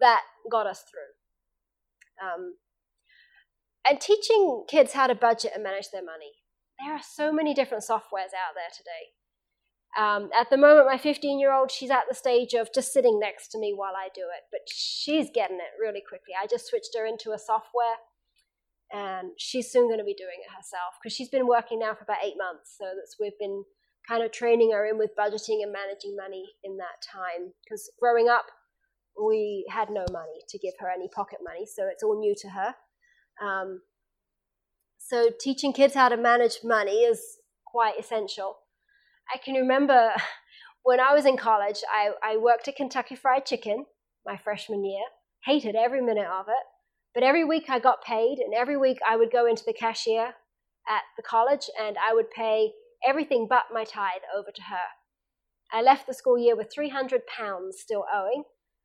[0.00, 1.12] that got us through.
[2.24, 2.56] Um,
[3.88, 6.40] and teaching kids how to budget and manage their money.
[6.78, 9.12] There are so many different softwares out there today.
[9.98, 13.20] Um, at the moment, my 15 year old, she's at the stage of just sitting
[13.20, 16.32] next to me while I do it, but she's getting it really quickly.
[16.40, 18.00] I just switched her into a software
[18.92, 22.04] and she's soon going to be doing it herself because she's been working now for
[22.04, 22.74] about eight months.
[22.78, 23.64] So that's we've been
[24.10, 28.28] kind of training her in with budgeting and managing money in that time because growing
[28.28, 28.46] up,
[29.22, 32.48] we had no money to give her any pocket money, so it's all new to
[32.48, 32.74] her.
[33.44, 33.82] Um,
[34.98, 37.20] so teaching kids how to manage money is
[37.66, 38.56] quite essential.
[39.32, 40.12] I can remember
[40.82, 43.86] when I was in college, I, I worked at Kentucky Fried Chicken
[44.26, 45.04] my freshman year,
[45.44, 46.66] hated every minute of it.
[47.14, 50.34] But every week I got paid, and every week I would go into the cashier
[50.88, 52.72] at the college and I would pay
[53.06, 54.88] everything but my tithe over to her.
[55.72, 58.44] I left the school year with 300 pounds still owing,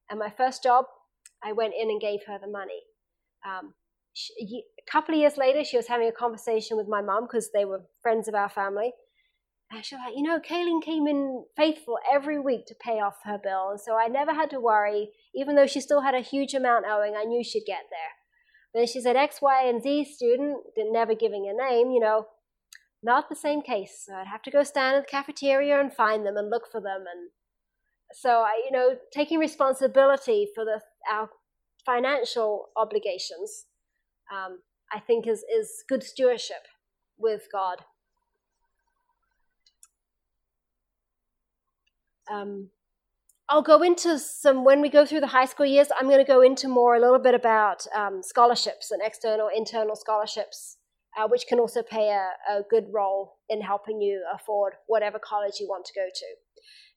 [0.09, 0.85] and my first job,
[1.43, 2.83] I went in and gave her the money.
[3.47, 3.73] Um,
[4.13, 7.49] she, a couple of years later, she was having a conversation with my mom because
[7.53, 8.93] they were friends of our family,
[9.71, 13.39] and she's like, you know, Kaylene came in faithful every week to pay off her
[13.41, 13.77] bill.
[13.83, 17.15] So I never had to worry, even though she still had a huge amount owing,
[17.15, 18.13] I knew she'd get there.
[18.73, 22.27] But then she said, X, Y, and Z student, never giving a name, you know,
[23.05, 24.03] not the same case.
[24.05, 26.81] So I'd have to go stand in the cafeteria and find them and look for
[26.81, 27.05] them.
[27.11, 27.29] And
[28.13, 31.29] so I, you know, taking responsibility for the our
[31.85, 33.65] financial obligations,
[34.33, 34.59] um,
[34.91, 36.67] I think is is good stewardship
[37.17, 37.85] with God.
[42.29, 42.69] um,
[43.47, 45.87] I'll go into some when we go through the high school years.
[45.99, 49.95] I'm going to go into more a little bit about um, scholarships and external, internal
[49.95, 50.77] scholarships,
[51.17, 55.53] uh, which can also play a, a, good role in helping you afford whatever college
[55.59, 56.25] you want to go to.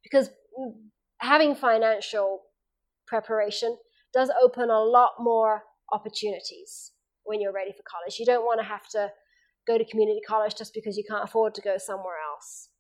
[0.03, 0.31] Because
[1.19, 2.43] having financial
[3.07, 3.77] preparation
[4.13, 6.93] does open a lot more opportunities
[7.25, 8.19] when you're ready for college.
[8.19, 9.11] You don't want to have to
[9.67, 12.71] go to community college just because you can't afford to go somewhere else.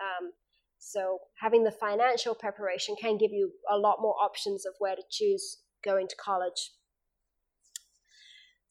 [0.00, 0.30] Um,
[0.78, 5.02] so having the financial preparation can give you a lot more options of where to
[5.10, 6.70] choose going to college.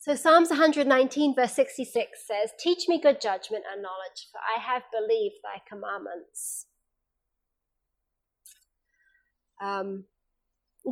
[0.07, 4.83] So Psalms 119 verse 66 says, Teach me good judgment and knowledge, for I have
[4.89, 6.67] believed thy commandments.
[9.61, 10.05] Um,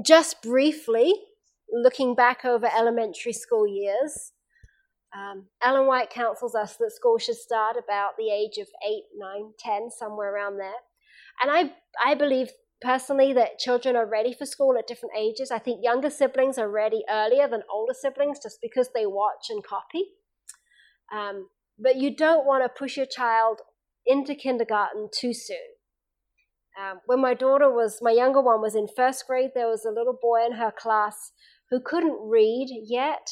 [0.04, 1.14] just briefly,
[1.72, 4.34] looking back over elementary school years,
[5.16, 9.54] Um, Ellen White counsels us that school should start about the age of 8, 9,
[9.58, 10.82] 10, somewhere around there.
[11.42, 11.74] And I,
[12.06, 12.50] I believe
[12.86, 15.50] personally that children are ready for school at different ages.
[15.50, 19.64] I think younger siblings are ready earlier than older siblings just because they watch and
[19.64, 20.06] copy.
[21.14, 23.62] Um, but you don't want to push your child
[24.06, 25.58] into kindergarten too soon.
[26.80, 29.92] Um, when my daughter was, my younger one was in first grade, there was a
[29.92, 31.32] little boy in her class
[31.72, 33.28] who couldn't read yet.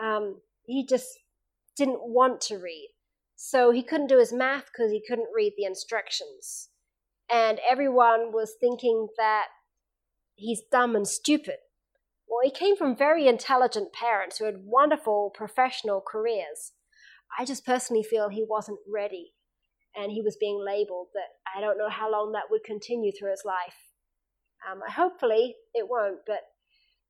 [0.00, 1.08] Um, he just
[1.76, 2.90] didn't want to read.
[3.34, 6.68] So he couldn't do his math because he couldn't read the instructions.
[7.32, 9.46] And everyone was thinking that
[10.34, 11.56] he's dumb and stupid.
[12.28, 16.72] Well, he came from very intelligent parents who had wonderful professional careers.
[17.38, 19.34] I just personally feel he wasn't ready
[19.94, 23.30] and he was being labeled that I don't know how long that would continue through
[23.30, 23.74] his life.
[24.70, 26.40] Um, hopefully it won't, but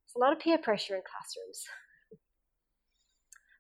[0.06, 1.64] it's a lot of peer pressure in classrooms.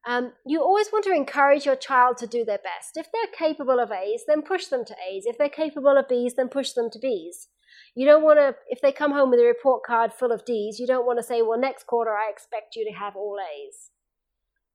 [0.06, 2.96] um, you always want to encourage your child to do their best.
[2.96, 5.24] If they're capable of A's, then push them to A's.
[5.26, 7.48] If they're capable of B's, then push them to B's.
[7.94, 10.78] You don't want to, if they come home with a report card full of D's,
[10.78, 13.90] you don't want to say, well, next quarter I expect you to have all A's.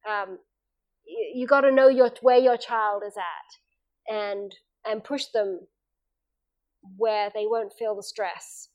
[0.07, 0.37] Um,
[1.05, 4.53] you, you got to know your, where your child is at and
[4.85, 5.61] and push them
[6.97, 8.69] where they won't feel the stress.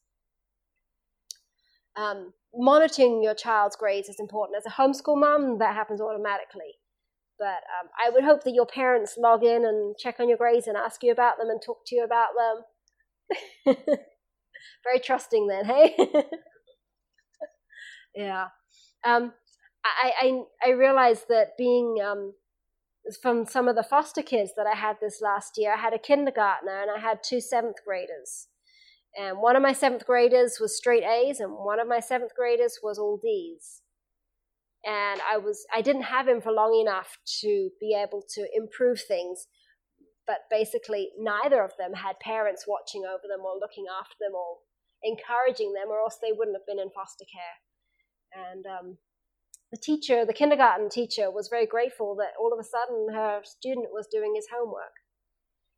[1.96, 4.57] Um, monitoring your child's grades is important.
[4.59, 6.79] As a homeschool mom, that happens automatically.
[7.38, 7.46] But
[7.81, 10.76] um, I would hope that your parents log in and check on your grades and
[10.76, 12.29] ask you about them and talk to you about
[13.66, 13.76] them.
[14.85, 15.96] Very trusting, then, hey?
[18.14, 18.48] yeah.
[19.05, 19.33] Um,
[19.85, 22.35] I, I I realized that being um,
[23.22, 25.72] from some of the foster kids that I had this last year.
[25.72, 28.48] I had a kindergartner and I had two seventh graders.
[29.16, 32.79] And one of my seventh graders was straight A's, and one of my seventh graders
[32.83, 33.83] was all D's.
[34.85, 39.01] And I was I didn't have him for long enough to be able to improve
[39.07, 39.46] things.
[40.27, 44.59] But basically, neither of them had parents watching over them or looking after them or
[45.03, 47.59] encouraging them, or else they wouldn't have been in foster care.
[48.33, 48.99] And um,
[49.73, 53.88] the teacher, the kindergarten teacher, was very grateful that all of a sudden her student
[53.92, 54.94] was doing his homework.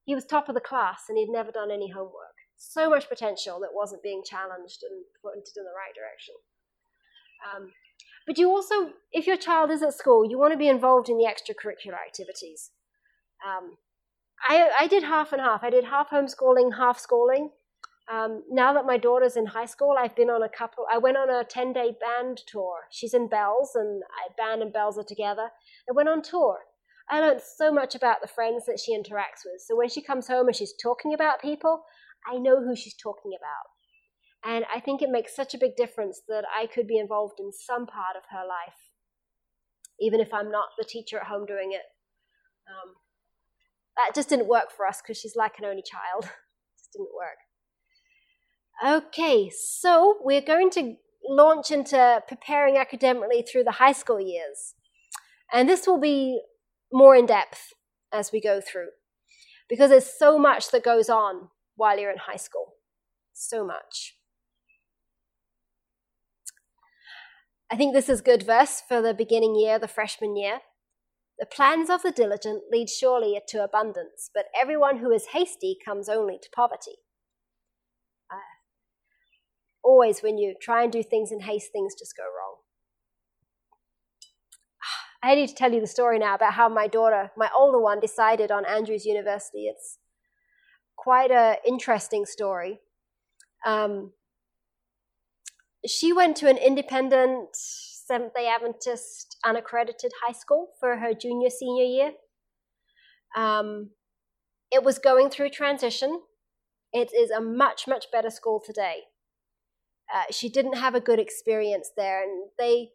[0.04, 2.41] He was top of the class and he'd never done any homework.
[2.64, 6.34] So much potential that wasn't being challenged and pointed in the right direction.
[7.44, 7.72] Um,
[8.24, 11.18] but you also, if your child is at school, you want to be involved in
[11.18, 12.70] the extracurricular activities.
[13.44, 13.78] Um,
[14.48, 15.64] I, I did half and half.
[15.64, 17.50] I did half homeschooling, half schooling.
[18.12, 20.86] Um, now that my daughter's in high school, I've been on a couple.
[20.90, 22.82] I went on a ten day band tour.
[22.90, 25.50] She's in bells, and I, band and bells are together.
[25.90, 26.60] I went on tour.
[27.10, 29.60] I learned so much about the friends that she interacts with.
[29.66, 31.84] So when she comes home and she's talking about people,
[32.26, 33.72] I know who she's talking about.
[34.44, 37.52] And I think it makes such a big difference that I could be involved in
[37.52, 38.78] some part of her life,
[40.00, 41.82] even if I'm not the teacher at home doing it.
[42.68, 42.94] Um,
[43.96, 46.24] that just didn't work for us because she's like an only child.
[46.24, 46.30] it
[46.78, 47.38] just didn't work.
[48.84, 50.94] Okay, so we're going to
[51.28, 54.74] launch into preparing academically through the high school years.
[55.52, 56.40] And this will be
[56.92, 57.74] more in depth
[58.12, 58.88] as we go through
[59.68, 61.48] because there's so much that goes on
[61.82, 62.74] while you're in high school.
[63.32, 64.16] So much.
[67.70, 70.60] I think this is good verse for the beginning year, the freshman year.
[71.38, 76.08] The plans of the diligent lead surely to abundance, but everyone who is hasty comes
[76.08, 76.98] only to poverty
[78.32, 78.36] uh,
[79.82, 82.56] always when you try and do things in haste, things just go wrong.
[85.22, 88.00] I need to tell you the story now about how my daughter, my older one,
[88.00, 89.66] decided on Andrews University.
[89.66, 89.98] It's
[91.02, 92.78] quite an interesting story.
[93.66, 94.12] Um,
[95.84, 101.84] she went to an independent Seventh day Adventist unaccredited high school for her junior senior
[101.84, 102.12] year.
[103.36, 103.90] Um,
[104.70, 106.20] it was going through transition.
[106.92, 109.04] It is a much, much better school today.
[110.12, 112.90] Uh, she didn't have a good experience there, and they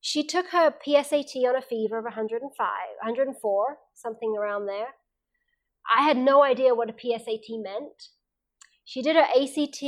[0.00, 4.94] she took her PSAT on a fever of 105, 104, something around there.
[5.94, 8.08] I had no idea what a PSAT meant.
[8.84, 9.82] She did her ACT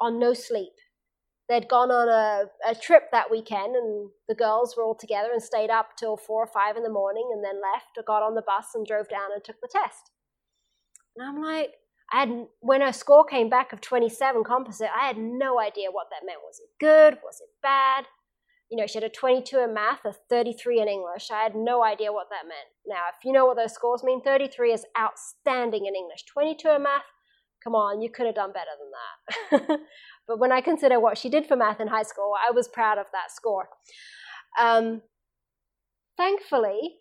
[0.00, 0.72] on no sleep.
[1.48, 5.42] They'd gone on a, a trip that weekend, and the girls were all together and
[5.42, 8.34] stayed up till four or five in the morning, and then left or got on
[8.34, 10.10] the bus and drove down and took the test.
[11.16, 11.72] And I'm like,
[12.12, 16.08] I had when her score came back of 27 composite, I had no idea what
[16.10, 16.40] that meant.
[16.42, 17.18] Was it good?
[17.22, 18.04] Was it bad?
[18.74, 21.30] You know, she had a 22 in math, a 33 in English.
[21.30, 22.74] I had no idea what that meant.
[22.84, 26.24] Now, if you know what those scores mean, 33 is outstanding in English.
[26.24, 27.06] 22 in math,
[27.62, 29.80] come on, you could have done better than that.
[30.26, 32.98] but when I consider what she did for math in high school, I was proud
[32.98, 33.68] of that score.
[34.60, 35.02] Um,
[36.16, 36.96] thankfully,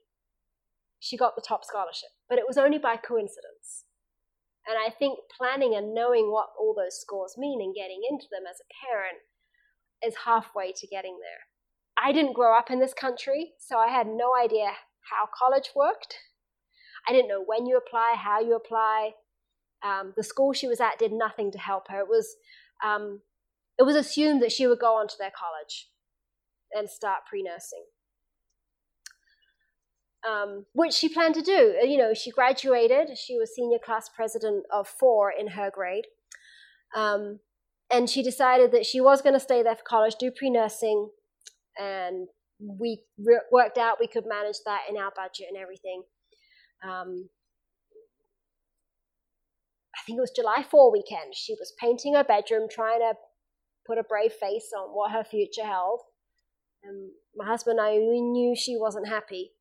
[0.99, 3.85] she got the top scholarship, but it was only by coincidence.
[4.67, 8.43] And I think planning and knowing what all those scores mean and getting into them
[8.47, 9.17] as a parent
[10.05, 11.49] is halfway to getting there.
[12.03, 14.71] I didn't grow up in this country, so I had no idea
[15.09, 16.17] how college worked.
[17.07, 19.11] I didn't know when you apply, how you apply.
[19.83, 21.99] Um, the school she was at did nothing to help her.
[21.99, 22.35] It was
[22.83, 23.21] um,
[23.77, 25.89] it was assumed that she would go on to their college
[26.73, 27.85] and start pre-nursing.
[30.29, 31.75] Um, which she planned to do.
[31.81, 33.17] Uh, you know, she graduated.
[33.17, 36.05] She was senior class president of four in her grade.
[36.95, 37.39] Um,
[37.91, 41.09] and she decided that she was going to stay there for college, do pre nursing,
[41.77, 42.27] and
[42.59, 46.03] we re- worked out we could manage that in our budget and everything.
[46.83, 47.29] Um,
[49.95, 51.35] I think it was July 4 weekend.
[51.35, 53.13] She was painting her bedroom, trying to
[53.87, 56.01] put a brave face on what her future held.
[56.83, 59.51] And my husband and I, we knew she wasn't happy,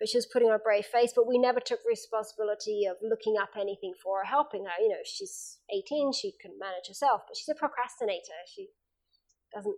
[0.00, 1.12] but she was putting on a brave face.
[1.14, 4.80] But we never took responsibility of looking up anything for her, helping her.
[4.80, 8.40] You know, she's 18, she can manage herself, but she's a procrastinator.
[8.48, 8.68] She
[9.54, 9.76] doesn't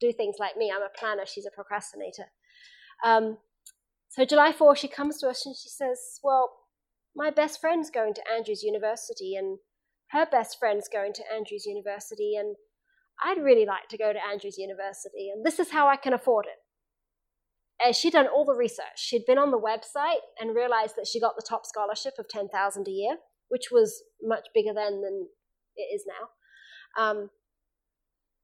[0.00, 0.72] do things like me.
[0.74, 2.26] I'm a planner, she's a procrastinator.
[3.04, 3.38] Um,
[4.08, 6.50] so July 4, she comes to us and she says, Well,
[7.14, 9.58] my best friend's going to Andrews University, and
[10.10, 12.56] her best friend's going to Andrews University, and
[13.22, 16.46] I'd really like to go to Andrews University, and this is how I can afford
[16.46, 16.58] it.
[17.84, 18.96] And she'd done all the research.
[18.96, 22.86] She'd been on the website and realized that she got the top scholarship of 10000
[22.86, 23.16] a year,
[23.48, 25.28] which was much bigger then than
[25.76, 27.02] it is now.
[27.02, 27.30] Um,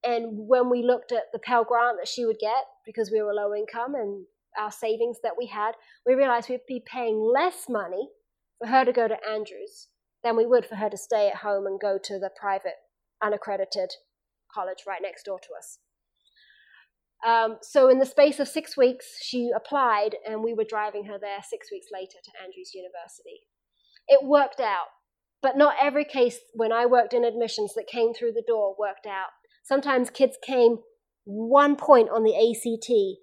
[0.07, 3.35] and when we looked at the Pell Grant that she would get, because we were
[3.35, 4.25] low income and
[4.57, 5.73] our savings that we had,
[6.07, 8.11] we realized we'd be paying less money
[8.59, 9.89] for her to go to Andrews
[10.23, 12.77] than we would for her to stay at home and go to the private,
[13.23, 13.91] unaccredited
[14.53, 15.79] college right next door to us.
[17.27, 21.19] Um, so, in the space of six weeks, she applied, and we were driving her
[21.19, 23.49] there six weeks later to Andrews University.
[24.07, 24.87] It worked out,
[25.43, 29.07] but not every case when I worked in admissions that came through the door worked
[29.07, 29.31] out.
[29.67, 30.79] Sometimes kids came
[31.25, 33.19] one point on the ACT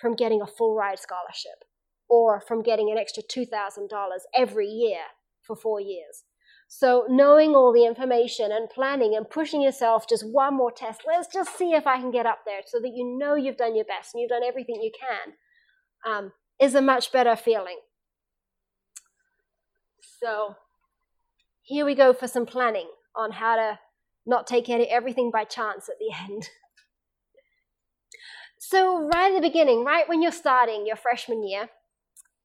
[0.00, 1.64] from getting a full ride scholarship
[2.08, 3.88] or from getting an extra $2,000
[4.36, 5.00] every year
[5.42, 6.22] for four years.
[6.68, 11.26] So, knowing all the information and planning and pushing yourself just one more test, let's
[11.32, 13.86] just see if I can get up there so that you know you've done your
[13.86, 17.78] best and you've done everything you can, um, is a much better feeling.
[20.20, 20.56] So,
[21.62, 23.78] here we go for some planning on how to
[24.28, 26.48] not take everything by chance at the end.
[28.60, 31.70] So, right at the beginning, right when you're starting your freshman year,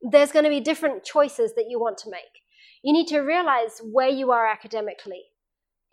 [0.02, 2.42] there's going to be different choices that you want to make.
[2.84, 5.24] You need to realize where you are academically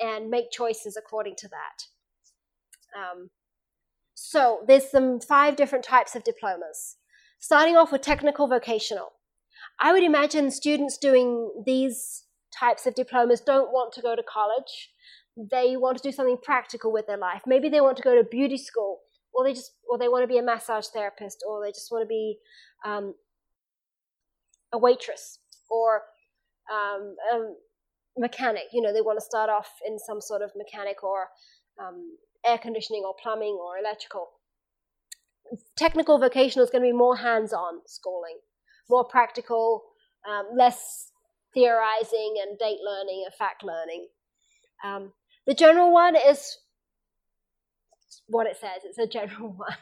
[0.01, 2.99] and make choices according to that.
[2.99, 3.31] Um,
[4.15, 6.97] so there's some five different types of diplomas.
[7.39, 9.13] Starting off with technical vocational.
[9.81, 14.91] I would imagine students doing these types of diplomas don't want to go to college.
[15.51, 17.43] They want to do something practical with their life.
[17.47, 19.01] Maybe they want to go to beauty school,
[19.33, 22.03] or they just, or they want to be a massage therapist, or they just want
[22.03, 22.39] to be
[22.85, 23.15] um,
[24.73, 25.39] a waitress,
[25.71, 26.03] or
[26.71, 28.65] um, a mechanic.
[28.73, 31.29] You know, they want to start off in some sort of mechanic or
[31.81, 34.29] um, air conditioning or plumbing or electrical.
[35.77, 38.39] Technical vocational is going to be more hands-on schooling,
[38.89, 39.85] more practical,
[40.29, 41.13] um, less
[41.55, 44.09] theorizing and date learning and fact learning.
[44.85, 45.13] Um,
[45.47, 46.59] the general one is
[48.27, 48.83] what it says.
[48.85, 49.77] It's a general one.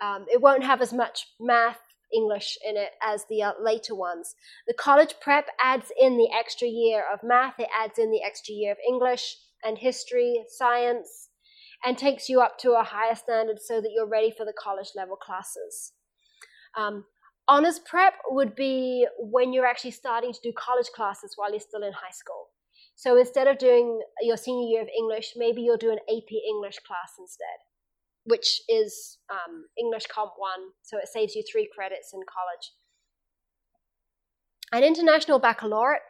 [0.00, 1.80] Um, it won't have as much math
[2.14, 4.34] English in it as the uh, later ones.
[4.66, 8.54] The college prep adds in the extra year of math, it adds in the extra
[8.54, 11.30] year of English and history, science,
[11.84, 14.90] and takes you up to a higher standard so that you're ready for the college
[14.94, 15.92] level classes.
[16.76, 17.04] Um,
[17.48, 21.82] honors prep would be when you're actually starting to do college classes while you're still
[21.82, 22.48] in high school.
[22.96, 26.78] So instead of doing your senior year of English, maybe you'll do an AP English
[26.80, 27.58] class instead
[28.26, 30.50] which is um, English Comp 1,
[30.82, 32.72] so it saves you three credits in college.
[34.72, 36.02] An international baccalaureate,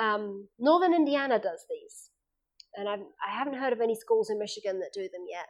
[0.00, 2.10] um, Northern Indiana does these.
[2.76, 5.46] And I've, I haven't heard of any schools in Michigan that do them yet.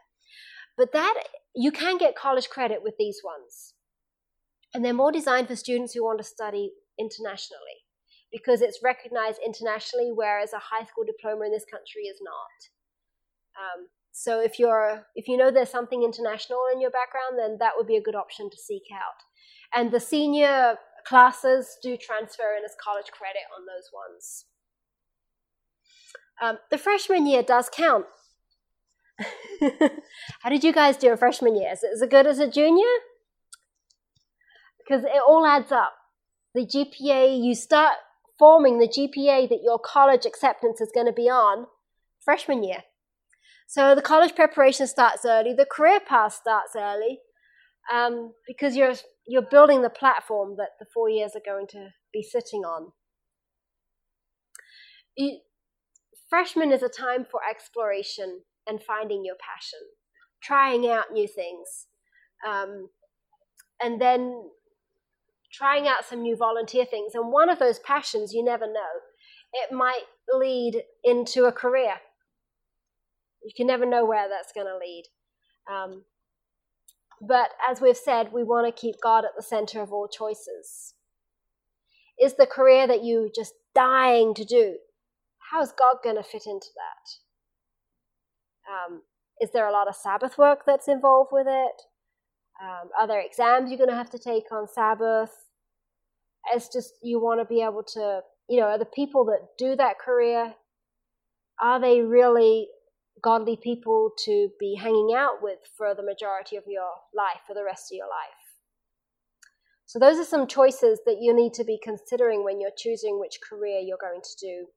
[0.77, 1.21] But that,
[1.53, 3.73] you can get college credit with these ones.
[4.73, 7.83] And they're more designed for students who want to study internationally
[8.31, 12.57] because it's recognized internationally, whereas a high school diploma in this country is not.
[13.59, 17.73] Um, so if you're if you know there's something international in your background, then that
[17.75, 19.23] would be a good option to seek out.
[19.73, 20.77] And the senior
[21.07, 24.45] classes do transfer in as college credit on those ones.
[26.41, 28.05] Um, the freshman year does count.
[30.41, 31.71] How did you guys do in freshman year?
[31.71, 32.87] Is it as good as a junior?
[34.91, 35.93] because it all adds up.
[36.53, 37.93] The GPA, you start
[38.41, 41.67] forming the GPA that your college acceptance is going to be on
[42.25, 42.79] freshman year.
[43.67, 47.19] So the college preparation starts early, the career path starts early,
[47.93, 48.95] um, because you're
[49.27, 52.93] you're building the platform that the four years are going to be sitting on.
[55.15, 55.41] You,
[56.27, 59.81] freshman is a time for exploration and finding your passion,
[60.41, 61.85] trying out new things,
[62.47, 62.89] um,
[63.79, 64.49] and then
[65.51, 67.13] trying out some new volunteer things.
[67.15, 69.01] And one of those passions, you never know,
[69.53, 71.95] it might lead into a career.
[73.43, 75.05] You can never know where that's going to lead.
[75.69, 76.03] Um,
[77.21, 80.95] but as we've said, we want to keep God at the center of all choices.
[82.19, 84.77] Is the career that you just dying to do?
[85.51, 87.09] How is God going to fit into that?
[88.71, 89.01] Um,
[89.39, 91.81] is there a lot of Sabbath work that's involved with it?
[92.61, 95.31] Um, are there exams you're going to have to take on Sabbath?
[96.53, 99.75] It's just you want to be able to, you know, are the people that do
[99.75, 100.53] that career,
[101.59, 102.67] are they really
[103.23, 107.63] godly people to be hanging out with for the majority of your life, for the
[107.63, 108.41] rest of your life?
[109.85, 113.39] So, those are some choices that you need to be considering when you're choosing which
[113.47, 114.67] career you're going to do.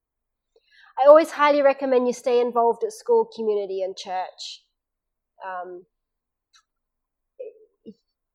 [1.03, 4.65] I always highly recommend you stay involved at school, community, and church.
[5.45, 5.85] Um,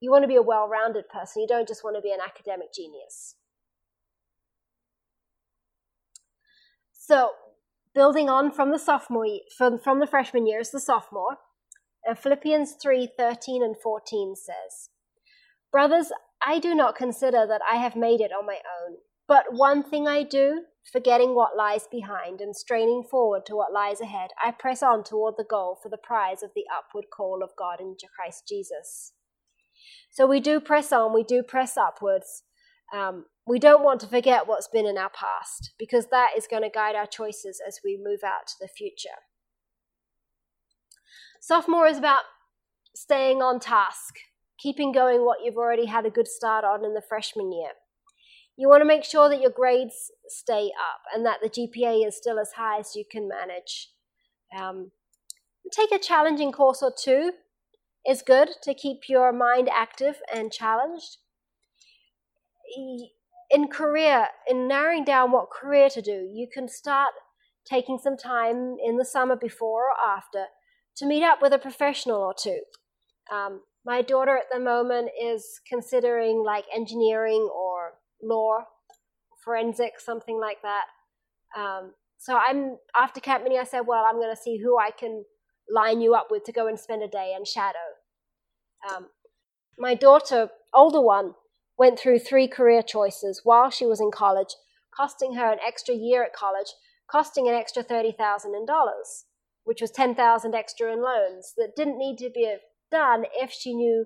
[0.02, 1.41] you want to be a well rounded person.
[1.41, 3.36] You don't just want to be an academic genius.
[6.93, 7.32] So,
[7.93, 9.26] building on from the sophomore
[9.58, 11.38] from, from the freshman year is the sophomore.
[12.10, 14.89] Uh, Philippians 3 13 and 14 says,
[15.72, 16.12] Brothers,
[16.45, 18.97] I do not consider that I have made it on my own,
[19.28, 24.02] but one thing I do, forgetting what lies behind and straining forward to what lies
[24.02, 27.52] ahead, I press on toward the goal for the prize of the upward call of
[27.58, 29.14] God in Christ Jesus.
[30.20, 32.43] So we do press on, we do press upwards.
[32.93, 36.63] Um, we don't want to forget what's been in our past because that is going
[36.63, 39.22] to guide our choices as we move out to the future.
[41.39, 42.24] Sophomore is about
[42.93, 44.15] staying on task,
[44.61, 47.72] keeping going what you've already had a good start on in the freshman year.
[48.57, 52.17] You want to make sure that your grades stay up and that the GPA is
[52.17, 53.91] still as high as you can manage.
[54.59, 54.91] Um,
[55.72, 57.32] take a challenging course or two
[58.08, 61.18] is good to keep your mind active and challenged.
[63.52, 67.12] In career, in narrowing down what career to do, you can start
[67.66, 70.45] taking some time in the summer before or after
[70.97, 72.62] to meet up with a professional or two.
[73.32, 78.66] Um, my daughter at the moment is considering like engineering or law,
[79.43, 80.86] forensics, something like that.
[81.58, 84.91] Um, so I'm after camp meeting, I said, well, I'm going to see who I
[84.91, 85.24] can
[85.72, 87.78] line you up with to go and spend a day and shadow.
[88.89, 89.07] Um,
[89.78, 91.36] my daughter, older one,
[91.78, 94.55] went through three career choices while she was in college,
[94.95, 96.74] costing her an extra year at college,
[97.09, 99.26] costing an extra thirty thousand in dollars,
[99.63, 102.55] which was ten thousand extra in loans that didn't need to be
[102.91, 104.05] done if she knew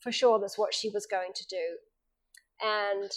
[0.00, 1.76] for sure that's what she was going to do.
[2.62, 3.10] And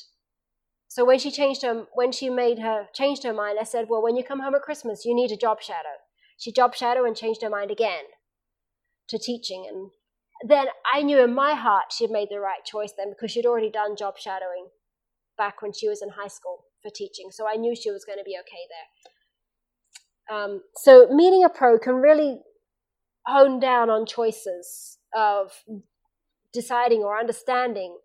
[0.87, 4.03] so when she changed her, when she made her changed her mind, I said, "Well,
[4.03, 6.02] when you come home at Christmas, you need a job shadow."
[6.43, 8.03] She job shadow and changed her mind again
[9.07, 9.91] to teaching, and
[10.45, 13.45] then I knew in my heart she had made the right choice then because she'd
[13.45, 14.67] already done job shadowing
[15.37, 17.29] back when she was in high school for teaching.
[17.31, 18.67] So I knew she was going to be okay
[20.29, 20.37] there.
[20.37, 22.39] Um, so meeting a pro can really
[23.25, 25.63] hone down on choices of
[26.51, 27.99] deciding or understanding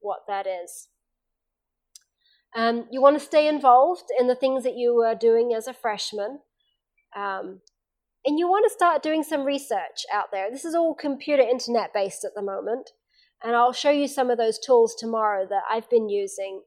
[0.00, 0.88] what that is.
[2.56, 5.72] Um, you want to stay involved in the things that you were doing as a
[5.72, 6.40] freshman.
[7.16, 7.60] Um,
[8.24, 10.50] and you want to start doing some research out there.
[10.50, 12.90] This is all computer internet based at the moment.
[13.42, 16.62] And I'll show you some of those tools tomorrow that I've been using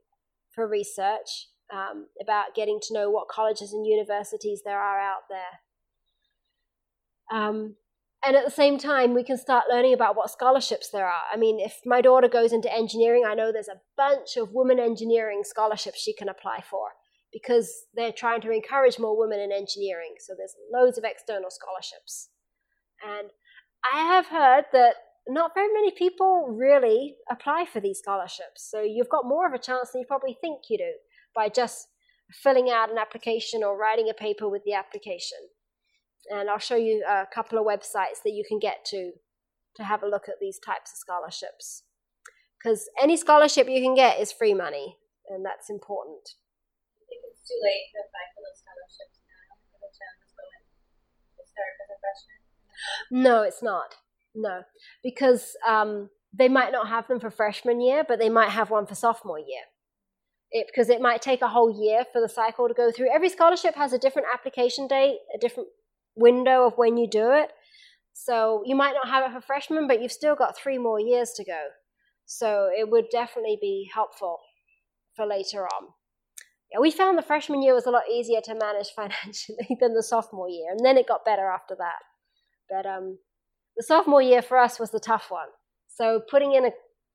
[0.53, 5.39] for research um, about getting to know what colleges and universities there are out there.
[7.39, 7.75] Um,
[8.25, 11.23] and at the same time, we can start learning about what scholarships there are.
[11.31, 14.79] I mean, if my daughter goes into engineering, I know there's a bunch of women
[14.79, 16.89] engineering scholarships she can apply for
[17.41, 20.15] because they're trying to encourage more women in engineering.
[20.19, 22.29] So there's loads of external scholarships.
[23.05, 23.29] And
[23.93, 24.95] I have heard that
[25.27, 28.67] not very many people really apply for these scholarships.
[28.69, 30.91] So you've got more of a chance than you probably think you do
[31.35, 31.87] by just
[32.31, 35.37] filling out an application or writing a paper with the application.
[36.31, 39.11] And I'll show you a couple of websites that you can get to
[39.75, 41.83] to have a look at these types of scholarships.
[42.57, 44.97] Because any scholarship you can get is free money,
[45.29, 46.29] and that's important
[47.47, 50.59] too late to apply for those scholarships now for the going
[51.39, 52.39] to start as a freshman?
[53.23, 53.95] No, it's not.
[54.35, 54.61] No,
[55.01, 58.85] because um, they might not have them for freshman year, but they might have one
[58.85, 59.65] for sophomore year.
[60.51, 63.13] It, because it might take a whole year for the cycle to go through.
[63.13, 65.69] Every scholarship has a different application date, a different
[66.15, 67.51] window of when you do it.
[68.13, 71.31] So you might not have it for freshmen, but you've still got three more years
[71.33, 71.67] to go.
[72.25, 74.39] So it would definitely be helpful
[75.15, 75.89] for later on.
[76.79, 80.49] We found the freshman year was a lot easier to manage financially than the sophomore
[80.49, 81.99] year, and then it got better after that.
[82.69, 83.19] But um,
[83.77, 85.47] the sophomore year for us was the tough one.
[85.87, 86.71] So putting in a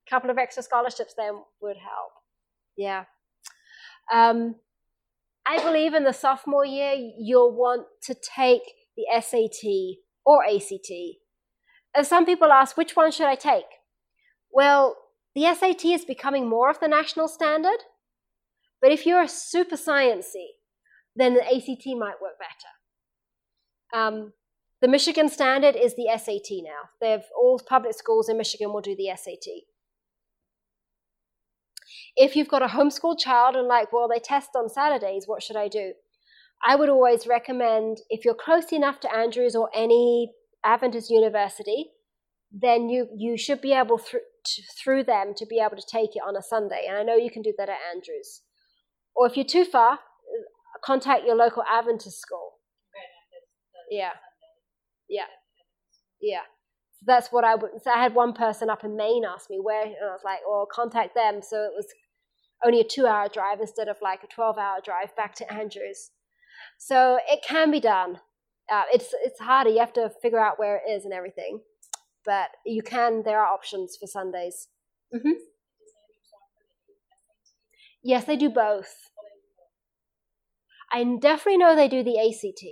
[0.09, 2.13] couple of extra scholarships then would help.
[2.77, 3.05] Yeah.
[4.13, 4.57] Um,
[5.47, 8.63] I believe in the sophomore year, you'll want to take
[8.97, 10.91] the SAT or ACT.
[11.95, 13.67] As some people ask, which one should I take?
[14.51, 14.97] Well,
[15.35, 17.79] the SAT is becoming more of the national standard,
[18.83, 20.49] but if you're a super sciencey,
[21.17, 22.73] then the ACT might work better.
[23.95, 24.33] Um,
[24.81, 26.91] the Michigan standard is the SAT now.
[27.01, 29.63] They've all public schools in Michigan will do the SAT.
[32.17, 35.57] If you've got a homeschool child and like, well, they test on Saturdays, what should
[35.57, 35.93] I do?
[36.65, 40.33] I would always recommend if you're close enough to Andrews or any
[40.65, 41.91] Adventist university,
[42.53, 44.21] then you you should be able through
[44.83, 46.87] through them to be able to take it on a Sunday.
[46.89, 48.43] And I know you can do that at Andrews.
[49.15, 49.99] Or if you're too far,
[50.85, 52.53] contact your local Adventist school.
[53.91, 54.13] Yeah.
[55.09, 55.27] Yeah.
[56.21, 56.43] Yeah.
[56.93, 57.71] So that's what I would.
[57.83, 60.39] So I had one person up in Maine ask me where, and I was like,
[60.47, 61.87] "Well, contact them." So it was
[62.65, 66.11] only a two-hour drive instead of like a twelve-hour drive back to Andrews.
[66.79, 68.21] So it can be done.
[68.73, 69.71] Uh, it's it's harder.
[69.71, 71.61] You have to figure out where it is and everything,
[72.25, 73.23] but you can.
[73.25, 74.69] There are options for Sundays.
[75.15, 75.33] Mm-hmm.
[78.03, 79.11] Yes, they do both.
[80.93, 82.65] I definitely know they do the ACT.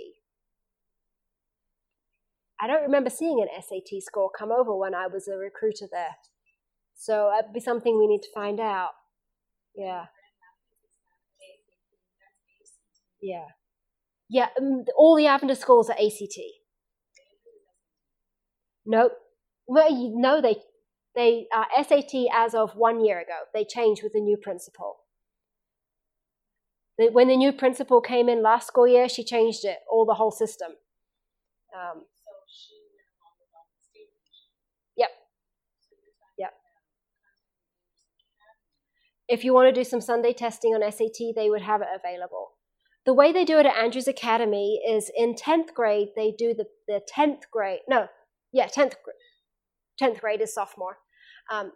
[2.61, 6.15] I don't remember seeing an SAT score come over when I was a recruiter there.
[6.93, 8.91] So that'd be something we need to find out.
[9.75, 10.05] Yeah.
[13.21, 13.45] Yeah.
[14.29, 16.39] Yeah, um, all the Adventist schools are ACT.
[18.85, 19.13] Nope.
[19.67, 20.55] Well, you know they
[21.15, 23.39] they are SAT as of one year ago.
[23.53, 25.00] They changed with the new principal.
[27.09, 30.31] When the new principal came in last school year, she changed it, all the whole
[30.31, 30.71] system.
[31.75, 32.03] Um,
[34.97, 35.09] yep.
[36.37, 36.53] Yep.
[39.27, 42.51] If you want to do some Sunday testing on SAT, they would have it available.
[43.05, 46.65] The way they do it at Andrews Academy is in 10th grade, they do the,
[46.87, 48.07] the 10th grade, no,
[48.53, 48.93] yeah, 10th,
[49.99, 50.97] 10th grade is sophomore.
[51.51, 51.71] Um,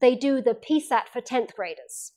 [0.00, 2.12] they do the PSAT for 10th graders.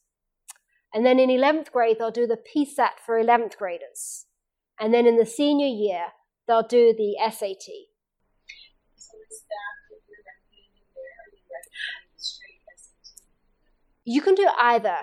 [0.93, 4.25] And then in 11th grade, they'll do the PSAT for 11th graders.
[4.79, 6.07] And then in the senior year,
[6.47, 7.89] they'll do the SAT.
[14.09, 14.97] you can do either.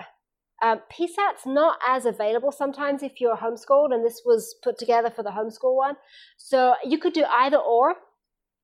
[0.61, 5.23] Um, PSAT's not as available sometimes if you're homeschooled, and this was put together for
[5.23, 5.95] the homeschool one.
[6.35, 7.95] So you could do either or.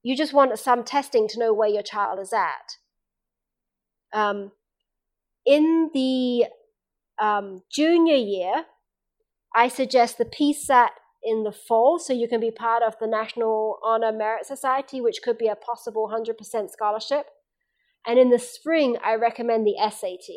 [0.02, 2.78] You just want some testing to know where your child is at.
[4.12, 4.52] Um,
[5.46, 6.48] in the
[7.22, 8.66] um, junior year,
[9.56, 10.90] I suggest the PSAT
[11.24, 15.22] in the fall so you can be part of the National Honor Merit Society, which
[15.24, 17.28] could be a possible 100% scholarship.
[18.06, 20.28] And in the spring, I recommend the SAT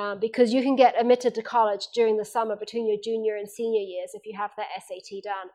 [0.00, 3.50] um, because you can get admitted to college during the summer between your junior and
[3.50, 5.48] senior years if you have that SAT done.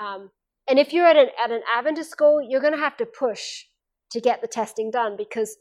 [0.00, 0.30] Um,
[0.68, 3.64] and if you're at an, at an Adventist school, you're going to have to push
[4.10, 5.56] to get the testing done because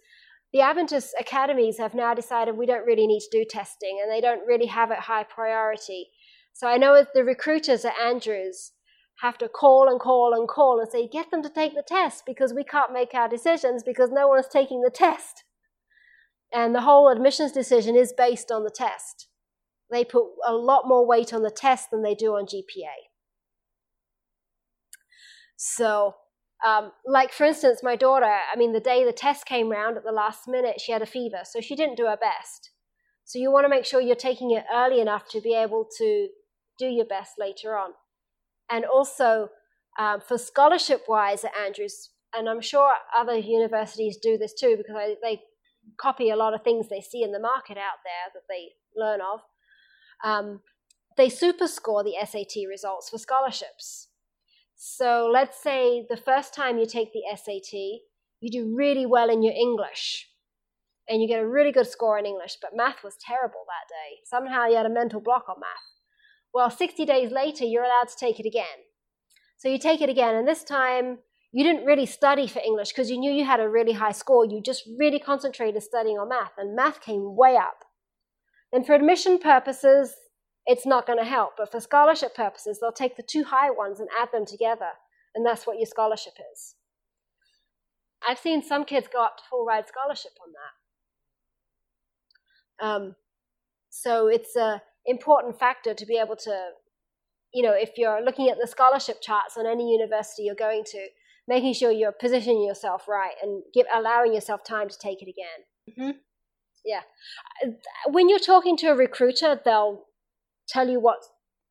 [0.53, 4.19] the Adventist academies have now decided we don't really need to do testing and they
[4.21, 6.09] don't really have it high priority.
[6.53, 8.73] So I know the recruiters at Andrews
[9.21, 12.23] have to call and call and call and say, get them to take the test
[12.25, 15.43] because we can't make our decisions because no one's taking the test.
[16.53, 19.27] And the whole admissions decision is based on the test.
[19.89, 23.07] They put a lot more weight on the test than they do on GPA.
[25.55, 26.15] So,
[26.65, 30.03] um, like for instance, my daughter, I mean, the day the test came round at
[30.03, 32.71] the last minute, she had a fever, so she didn't do her best.
[33.25, 36.27] So, you want to make sure you're taking it early enough to be able to
[36.77, 37.91] do your best later on.
[38.69, 39.49] And also,
[39.97, 44.95] um, for scholarship wise at Andrews, and I'm sure other universities do this too because
[44.97, 45.41] I, they
[45.99, 49.19] copy a lot of things they see in the market out there that they learn
[49.21, 49.41] of.
[50.23, 50.61] Um,
[51.17, 54.07] they superscore the SAT results for scholarships.
[54.83, 57.71] So let's say the first time you take the SAT,
[58.39, 60.27] you do really well in your English
[61.07, 64.21] and you get a really good score in English, but math was terrible that day.
[64.25, 65.87] Somehow you had a mental block on math.
[66.51, 68.87] Well, 60 days later, you're allowed to take it again.
[69.59, 71.19] So you take it again, and this time
[71.51, 74.47] you didn't really study for English because you knew you had a really high score.
[74.47, 77.85] You just really concentrated studying on math, and math came way up.
[78.73, 80.15] Then, for admission purposes,
[80.65, 81.53] it's not going to help.
[81.57, 84.91] But for scholarship purposes, they'll take the two high ones and add them together,
[85.35, 86.75] and that's what your scholarship is.
[88.27, 90.53] I've seen some kids go up to full ride scholarship on
[92.79, 92.85] that.
[92.85, 93.15] Um,
[93.89, 96.69] so it's an important factor to be able to,
[97.53, 101.07] you know, if you're looking at the scholarship charts on any university you're going to,
[101.47, 105.65] making sure you're positioning yourself right and give, allowing yourself time to take it again.
[105.89, 106.17] Mm-hmm.
[106.85, 107.01] Yeah.
[108.07, 110.05] When you're talking to a recruiter, they'll
[110.71, 111.17] tell you what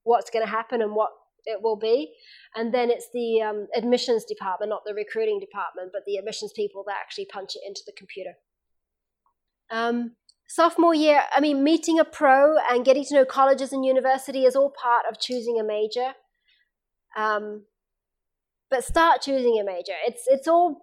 [0.04, 1.10] what's going to happen and what
[1.44, 2.12] it will be.
[2.54, 6.84] And then it's the um, admissions department, not the recruiting department, but the admissions people
[6.86, 8.32] that actually punch it into the computer.
[9.70, 10.16] Um,
[10.48, 14.56] sophomore year, I mean, meeting a pro and getting to know colleges and university is
[14.56, 16.12] all part of choosing a major.
[17.16, 17.64] Um,
[18.70, 19.94] but start choosing a major.
[20.06, 20.82] It's it's all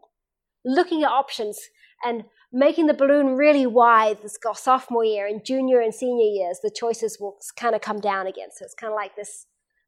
[0.65, 1.57] looking at options
[2.03, 6.71] and making the balloon really wide this sophomore year and junior and senior years the
[6.71, 8.49] choices will kind of come down again.
[8.55, 9.45] So it's kind of like this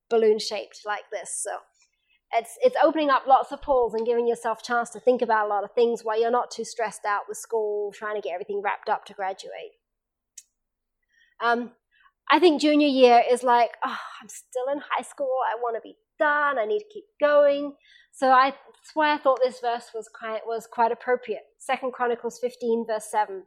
[0.10, 1.39] balloon shaped like this.
[1.41, 1.51] So
[2.34, 5.45] it's it's opening up lots of pools and giving yourself a chance to think about
[5.45, 8.34] a lot of things while you're not too stressed out with school trying to get
[8.34, 9.74] everything wrapped up to graduate.
[11.41, 11.72] Um,
[12.32, 15.34] i think junior year is like oh i'm still in high school.
[15.49, 16.60] I want to be done.
[16.60, 17.74] I need to keep going
[18.20, 21.43] so I, that's why I thought this verse was quite, was quite appropriate.
[21.57, 23.43] Second Chronicles 15, verse 7.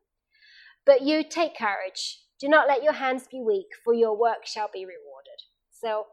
[0.86, 2.20] But you take courage.
[2.40, 5.42] Do not let your hands be weak, for your work shall be rewarded.
[5.70, 6.06] So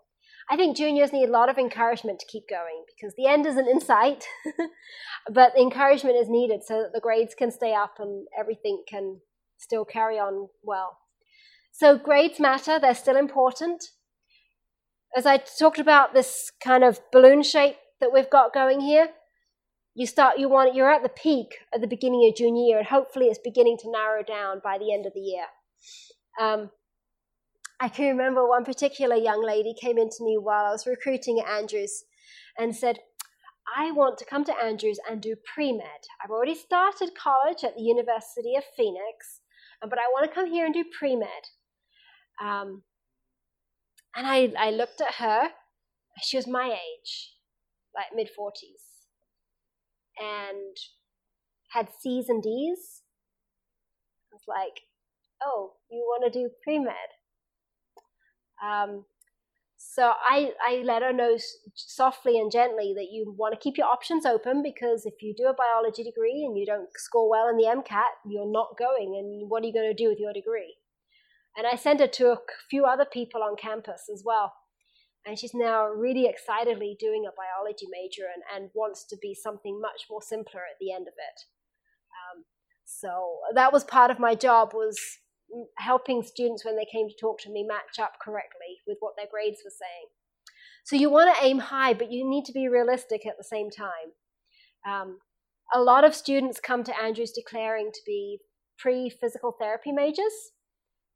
[0.51, 3.69] I think juniors need a lot of encouragement to keep going because the end isn't
[3.69, 4.25] in sight,
[5.31, 9.21] but encouragement is needed so that the grades can stay up and everything can
[9.57, 10.97] still carry on well.
[11.71, 13.85] So grades matter, they're still important.
[15.15, 19.09] As I talked about this kind of balloon shape that we've got going here,
[19.95, 22.87] you start you want you're at the peak at the beginning of junior year, and
[22.87, 25.45] hopefully it's beginning to narrow down by the end of the year.
[26.39, 26.69] Um,
[27.79, 31.49] I can remember one particular young lady came into me while I was recruiting at
[31.49, 32.03] Andrews
[32.57, 32.99] and said,
[33.75, 36.07] I want to come to Andrews and do pre med.
[36.23, 39.41] I've already started college at the University of Phoenix,
[39.81, 41.27] but I want to come here and do pre med.
[42.41, 42.83] Um,
[44.15, 45.49] and I, I looked at her.
[46.21, 47.33] She was my age
[47.95, 49.05] like mid 40s,
[50.19, 50.77] and
[51.71, 53.03] had C's and D's.
[54.31, 54.81] I was like,
[55.43, 56.95] oh, you want to do pre med?
[58.63, 59.05] Um,
[59.77, 61.37] so I, I let her know
[61.73, 65.45] softly and gently that you want to keep your options open because if you do
[65.45, 69.15] a biology degree and you don't score well in the MCAT, you're not going.
[69.17, 70.75] And what are you going to do with your degree?
[71.55, 74.53] And I sent her to a few other people on campus as well
[75.25, 79.79] and she's now really excitedly doing a biology major and, and wants to be something
[79.81, 81.41] much more simpler at the end of it.
[82.15, 82.45] Um,
[82.85, 84.99] so that was part of my job was
[85.77, 89.27] helping students when they came to talk to me match up correctly with what their
[89.29, 90.07] grades were saying.
[90.83, 93.69] So you want to aim high, but you need to be realistic at the same
[93.69, 94.13] time.
[94.87, 95.19] Um,
[95.73, 98.39] a lot of students come to Andrews declaring to be
[98.77, 100.51] pre physical therapy majors,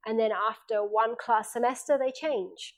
[0.06, 2.74] and then after one class semester, they change.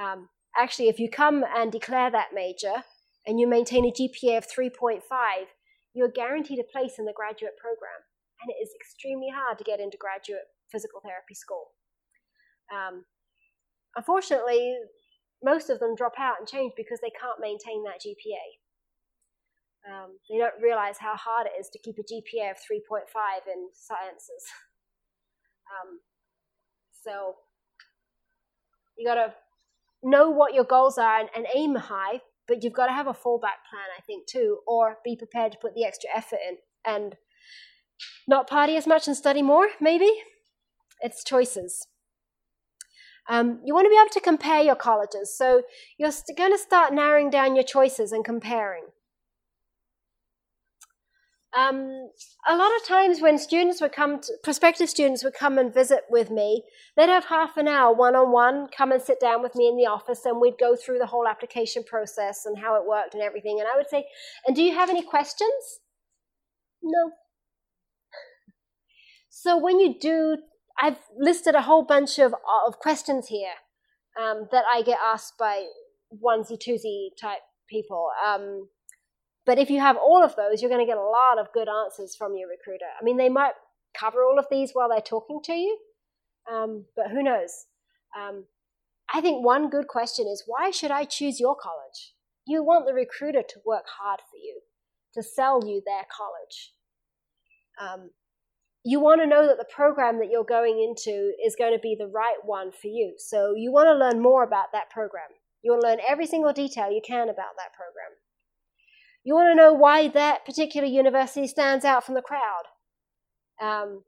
[0.00, 2.84] Um, actually, if you come and declare that major
[3.26, 5.00] and you maintain a GPA of 3.5,
[5.92, 8.00] you're guaranteed a place in the graduate program.
[8.40, 11.72] And it is extremely hard to get into graduate physical therapy school.
[12.72, 13.04] Um,
[13.96, 14.76] unfortunately,
[15.44, 18.46] most of them drop out and change because they can't maintain that GPA.
[19.84, 23.04] Um, they don't realize how hard it is to keep a GPA of 3.5
[23.52, 24.44] in sciences.
[25.70, 26.00] Um,
[27.04, 27.36] so
[28.98, 29.32] you got to
[30.02, 33.12] know what your goals are and, and aim high, but you've got to have a
[33.12, 37.16] fallback plan, I think, too, or be prepared to put the extra effort in and
[38.26, 40.10] not party as much and study more, maybe.
[41.00, 41.86] It's choices.
[43.28, 45.36] Um, you want to be able to compare your colleges.
[45.36, 45.62] So
[45.98, 48.86] you're going to start narrowing down your choices and comparing.
[51.56, 52.10] Um,
[52.48, 56.02] a lot of times when students would come, to, prospective students would come and visit
[56.08, 56.62] with me,
[56.96, 59.76] they'd have half an hour one on one, come and sit down with me in
[59.76, 63.22] the office, and we'd go through the whole application process and how it worked and
[63.22, 63.58] everything.
[63.58, 64.06] And I would say,
[64.46, 65.80] And do you have any questions?
[66.82, 67.10] No.
[69.32, 70.36] So when you do,
[70.82, 72.34] I've listed a whole bunch of,
[72.66, 73.54] of questions here
[74.20, 75.66] um, that I get asked by
[76.22, 77.38] onesie twosie type
[77.68, 78.08] people.
[78.26, 78.68] Um,
[79.46, 81.68] but if you have all of those, you're going to get a lot of good
[81.68, 82.86] answers from your recruiter.
[83.00, 83.54] I mean, they might
[83.98, 85.78] cover all of these while they're talking to you,
[86.50, 87.66] um, but who knows?
[88.18, 88.44] Um,
[89.12, 92.14] I think one good question is why should I choose your college?
[92.46, 94.60] You want the recruiter to work hard for you,
[95.14, 96.72] to sell you their college.
[97.80, 98.10] Um,
[98.84, 101.96] you want to know that the program that you're going into is going to be
[101.98, 103.14] the right one for you.
[103.18, 105.28] So you want to learn more about that program.
[105.62, 108.16] You want to learn every single detail you can about that program.
[109.24, 112.64] You want to know why that particular university stands out from the crowd.
[113.60, 114.04] Um,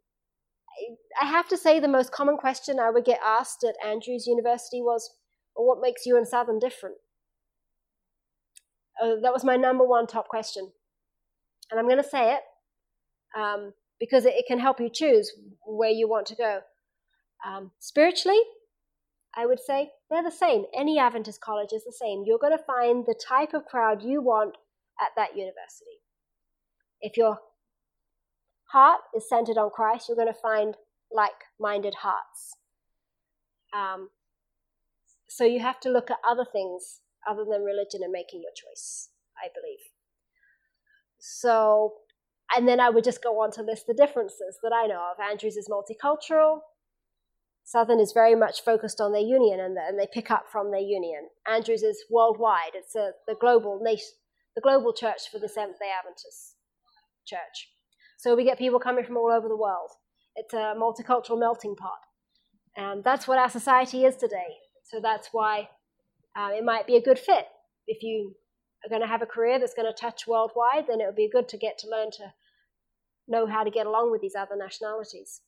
[1.20, 4.80] I have to say, the most common question I would get asked at Andrews University
[4.80, 5.10] was,
[5.54, 6.96] well, What makes you and Southern different?
[9.02, 10.72] Uh, that was my number one top question.
[11.70, 12.40] And I'm going to say it.
[13.38, 15.32] Um, because it, it can help you choose
[15.64, 16.60] where you want to go.
[17.46, 18.40] Um, spiritually,
[19.34, 20.64] I would say they're the same.
[20.74, 22.24] Any Adventist college is the same.
[22.26, 24.56] You're going to find the type of crowd you want
[25.02, 26.00] at that university.
[27.00, 27.38] If your
[28.72, 30.76] heart is centered on Christ, you're going to find
[31.10, 32.56] like minded hearts.
[33.74, 34.10] Um,
[35.28, 39.08] so you have to look at other things other than religion and making your choice,
[39.36, 39.80] I believe.
[41.18, 41.94] So
[42.54, 45.20] and then I would just go on to list the differences that I know of.
[45.20, 46.60] Andrews is multicultural.
[47.64, 51.28] Southern is very much focused on their union and, they pick up from their union.
[51.48, 52.72] Andrews is worldwide.
[52.74, 54.08] It's a, the global nation,
[54.54, 56.56] the global church for the Seventh Day Adventist
[57.26, 57.70] church.
[58.18, 59.90] So we get people coming from all over the world.
[60.36, 61.98] It's a multicultural melting pot.
[62.76, 64.56] And that's what our society is today.
[64.84, 65.68] So that's why
[66.36, 67.46] uh, it might be a good fit.
[67.86, 68.34] If you
[68.84, 71.28] are going to have a career that's going to touch worldwide, then it would be
[71.30, 72.32] good to get to learn to
[73.28, 75.40] know how to get along with these other nationalities.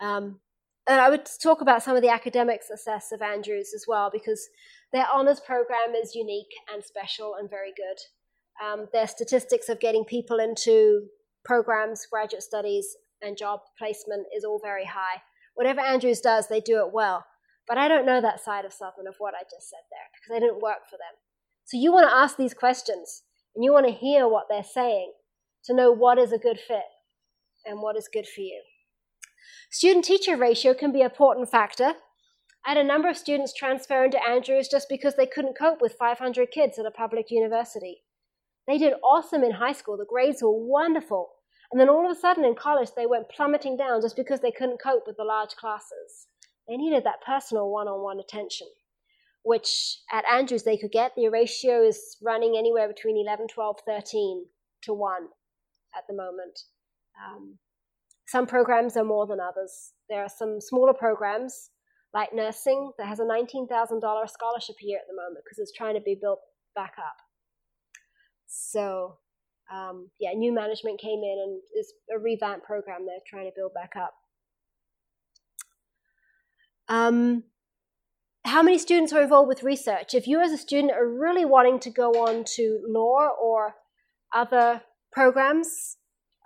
[0.00, 0.40] Um,
[0.88, 4.48] and I would talk about some of the academic success of Andrews as well, because
[4.94, 8.64] their honors program is unique and special and very good.
[8.64, 11.06] Um, their statistics of getting people into
[11.44, 15.22] programs, graduate studies, and job placement is all very high.
[15.54, 17.26] Whatever Andrews does, they do it well.
[17.66, 20.36] But I don't know that side of Southern of what I just said there because
[20.36, 21.18] I didn't work for them.
[21.64, 23.22] So you want to ask these questions
[23.54, 25.12] and you want to hear what they're saying
[25.64, 26.84] to know what is a good fit
[27.64, 28.62] and what is good for you.
[29.70, 31.94] Student teacher ratio can be an important factor.
[32.66, 35.96] I had a number of students transfer into Andrews just because they couldn't cope with
[35.98, 38.02] 500 kids at a public university.
[38.66, 41.32] They did awesome in high school, the grades were wonderful.
[41.70, 44.52] And then all of a sudden in college, they went plummeting down just because they
[44.52, 46.28] couldn't cope with the large classes.
[46.66, 48.68] They needed that personal one on one attention,
[49.42, 51.12] which at Andrews they could get.
[51.14, 54.46] The ratio is running anywhere between 11, 12, 13
[54.84, 55.28] to 1
[55.94, 56.60] at the moment.
[57.22, 57.58] Um,
[58.26, 59.92] some programs are more than others.
[60.08, 61.70] There are some smaller programs
[62.14, 63.68] like nursing that has a $19,000
[64.30, 66.38] scholarship a year at the moment because it's trying to be built
[66.74, 67.16] back up.
[68.46, 69.18] So,
[69.72, 73.74] um, yeah, new management came in and it's a revamped program they're trying to build
[73.74, 74.14] back up.
[76.88, 77.42] Um,
[78.44, 80.14] how many students are involved with research?
[80.14, 83.74] If you as a student are really wanting to go on to law or
[84.32, 85.96] other programs,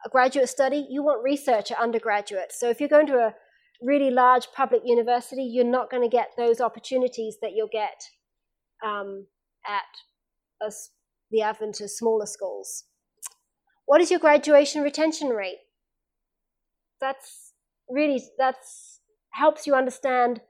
[0.07, 2.53] a graduate study, you want research at undergraduate.
[2.53, 3.35] So if you're going to a
[3.81, 8.03] really large public university, you're not going to get those opportunities that you'll get
[8.85, 9.27] um,
[9.67, 10.73] at a,
[11.31, 12.85] the Adventist smaller schools.
[13.87, 15.59] What is your graduation retention rate?
[17.01, 17.53] That's
[17.89, 19.01] really that's
[19.33, 20.41] helps you understand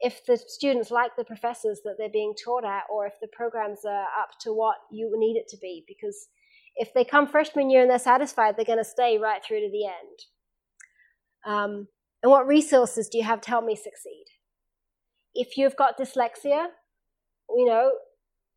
[0.00, 3.80] if the students like the professors that they're being taught at or if the programs
[3.86, 6.28] are up to what you need it to be because
[6.76, 9.70] if they come freshman year and they're satisfied, they're going to stay right through to
[9.70, 10.18] the end.
[11.46, 11.88] Um,
[12.26, 14.24] and what resources do you have to help me succeed?
[15.32, 16.66] If you've got dyslexia,
[17.56, 17.92] you know,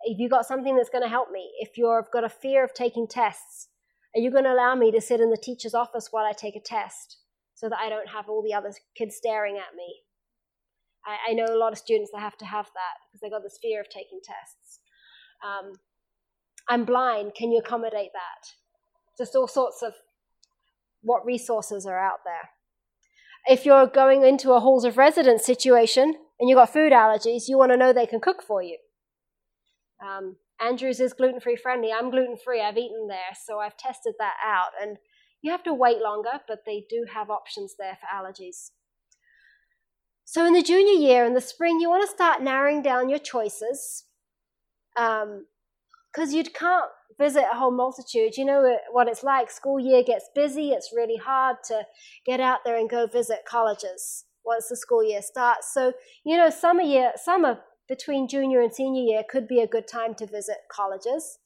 [0.06, 2.74] if you've got something that's going to help me, if you've got a fear of
[2.74, 3.68] taking tests,
[4.16, 6.56] are you going to allow me to sit in the teacher's office while I take
[6.56, 7.18] a test
[7.54, 9.98] so that I don't have all the other kids staring at me?
[11.06, 13.44] I, I know a lot of students that have to have that because they've got
[13.44, 14.80] this fear of taking tests.
[15.46, 15.74] Um,
[16.68, 17.36] I'm blind.
[17.36, 18.50] Can you accommodate that?
[19.16, 19.94] Just all sorts of
[21.04, 22.50] what resources are out there.
[23.48, 27.58] If you're going into a halls of residence situation and you've got food allergies, you
[27.58, 28.78] want to know they can cook for you.
[30.06, 31.92] Um, Andrews is gluten free friendly.
[31.92, 32.62] I'm gluten free.
[32.62, 34.70] I've eaten there, so I've tested that out.
[34.82, 34.98] And
[35.42, 38.72] you have to wait longer, but they do have options there for allergies.
[40.26, 43.20] So, in the junior year, in the spring, you want to start narrowing down your
[43.20, 44.06] choices.
[44.96, 45.46] Um,
[46.14, 46.86] because you can't
[47.18, 48.38] visit a whole multitude.
[48.38, 49.52] You know what it's like.
[49.52, 50.70] School year gets busy.
[50.70, 51.84] It's really hard to
[52.26, 55.74] get out there and go visit colleges once the school year starts.
[55.74, 55.94] So,
[56.26, 60.16] you know, summer year, summer between junior and senior year could be a good time
[60.16, 61.40] to visit colleges.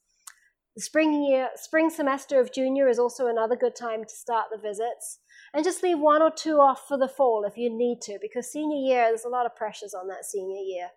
[0.76, 4.58] The spring year, spring semester of junior is also another good time to start the
[4.58, 5.20] visits.
[5.52, 8.50] And just leave one or two off for the fall if you need to, because
[8.50, 10.88] senior year, there's a lot of pressures on that senior year.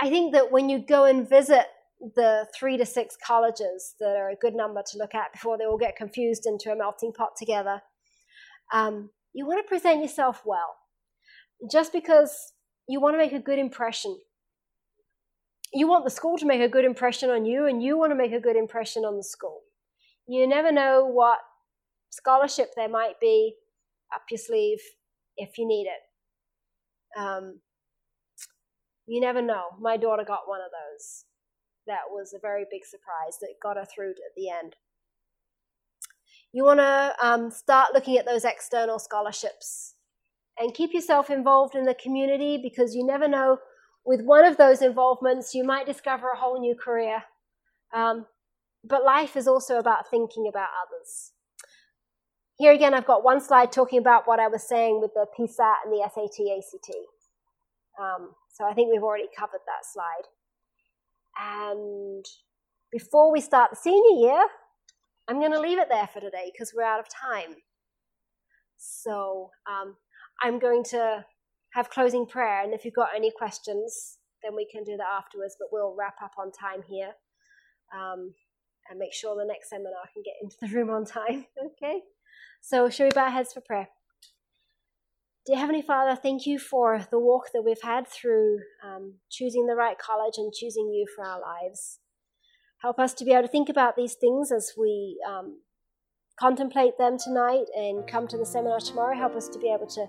[0.00, 1.66] I think that when you go and visit
[2.14, 5.64] the three to six colleges that are a good number to look at before they
[5.64, 7.82] all get confused into a melting pot together,
[8.72, 10.76] um, you want to present yourself well.
[11.70, 12.52] Just because
[12.88, 14.18] you want to make a good impression.
[15.72, 18.16] You want the school to make a good impression on you, and you want to
[18.16, 19.60] make a good impression on the school.
[20.26, 21.38] You never know what
[22.10, 23.54] scholarship there might be
[24.14, 24.78] up your sleeve
[25.36, 27.20] if you need it.
[27.20, 27.60] Um,
[29.08, 29.70] you never know.
[29.80, 31.24] My daughter got one of those.
[31.86, 34.76] That was a very big surprise that got her through at the end.
[36.52, 39.94] You want to um, start looking at those external scholarships
[40.58, 43.58] and keep yourself involved in the community because you never know.
[44.04, 47.24] With one of those involvements, you might discover a whole new career.
[47.94, 48.26] Um,
[48.84, 51.32] but life is also about thinking about others.
[52.56, 55.74] Here again, I've got one slide talking about what I was saying with the PSAT
[55.84, 56.96] and the SAT ACT.
[58.00, 60.26] Um, so I think we've already covered that slide.
[61.40, 62.24] And
[62.90, 64.42] before we start the senior year,
[65.28, 67.54] I'm going to leave it there for today because we're out of time.
[68.76, 69.94] So um,
[70.42, 71.24] I'm going to
[71.74, 75.56] have closing prayer, and if you've got any questions, then we can do that afterwards.
[75.58, 77.12] But we'll wrap up on time here
[77.94, 78.34] um,
[78.90, 81.46] and make sure the next seminar can get into the room on time.
[81.64, 82.00] okay?
[82.60, 83.88] So, shall we bow our heads for prayer?
[85.48, 89.74] Dear Heavenly Father, thank you for the walk that we've had through um, choosing the
[89.74, 92.00] right college and choosing you for our lives.
[92.82, 95.62] Help us to be able to think about these things as we um,
[96.38, 99.16] contemplate them tonight and come to the seminar tomorrow.
[99.16, 100.06] Help us to be able to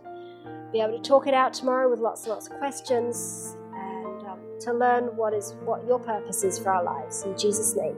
[0.73, 4.39] be able to talk it out tomorrow with lots and lots of questions and um,
[4.59, 7.23] to learn what is what your purpose is for our lives.
[7.23, 7.95] In Jesus' name,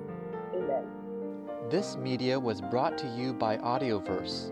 [0.54, 0.84] Amen.
[1.72, 4.52] This media was brought to you by Audioverse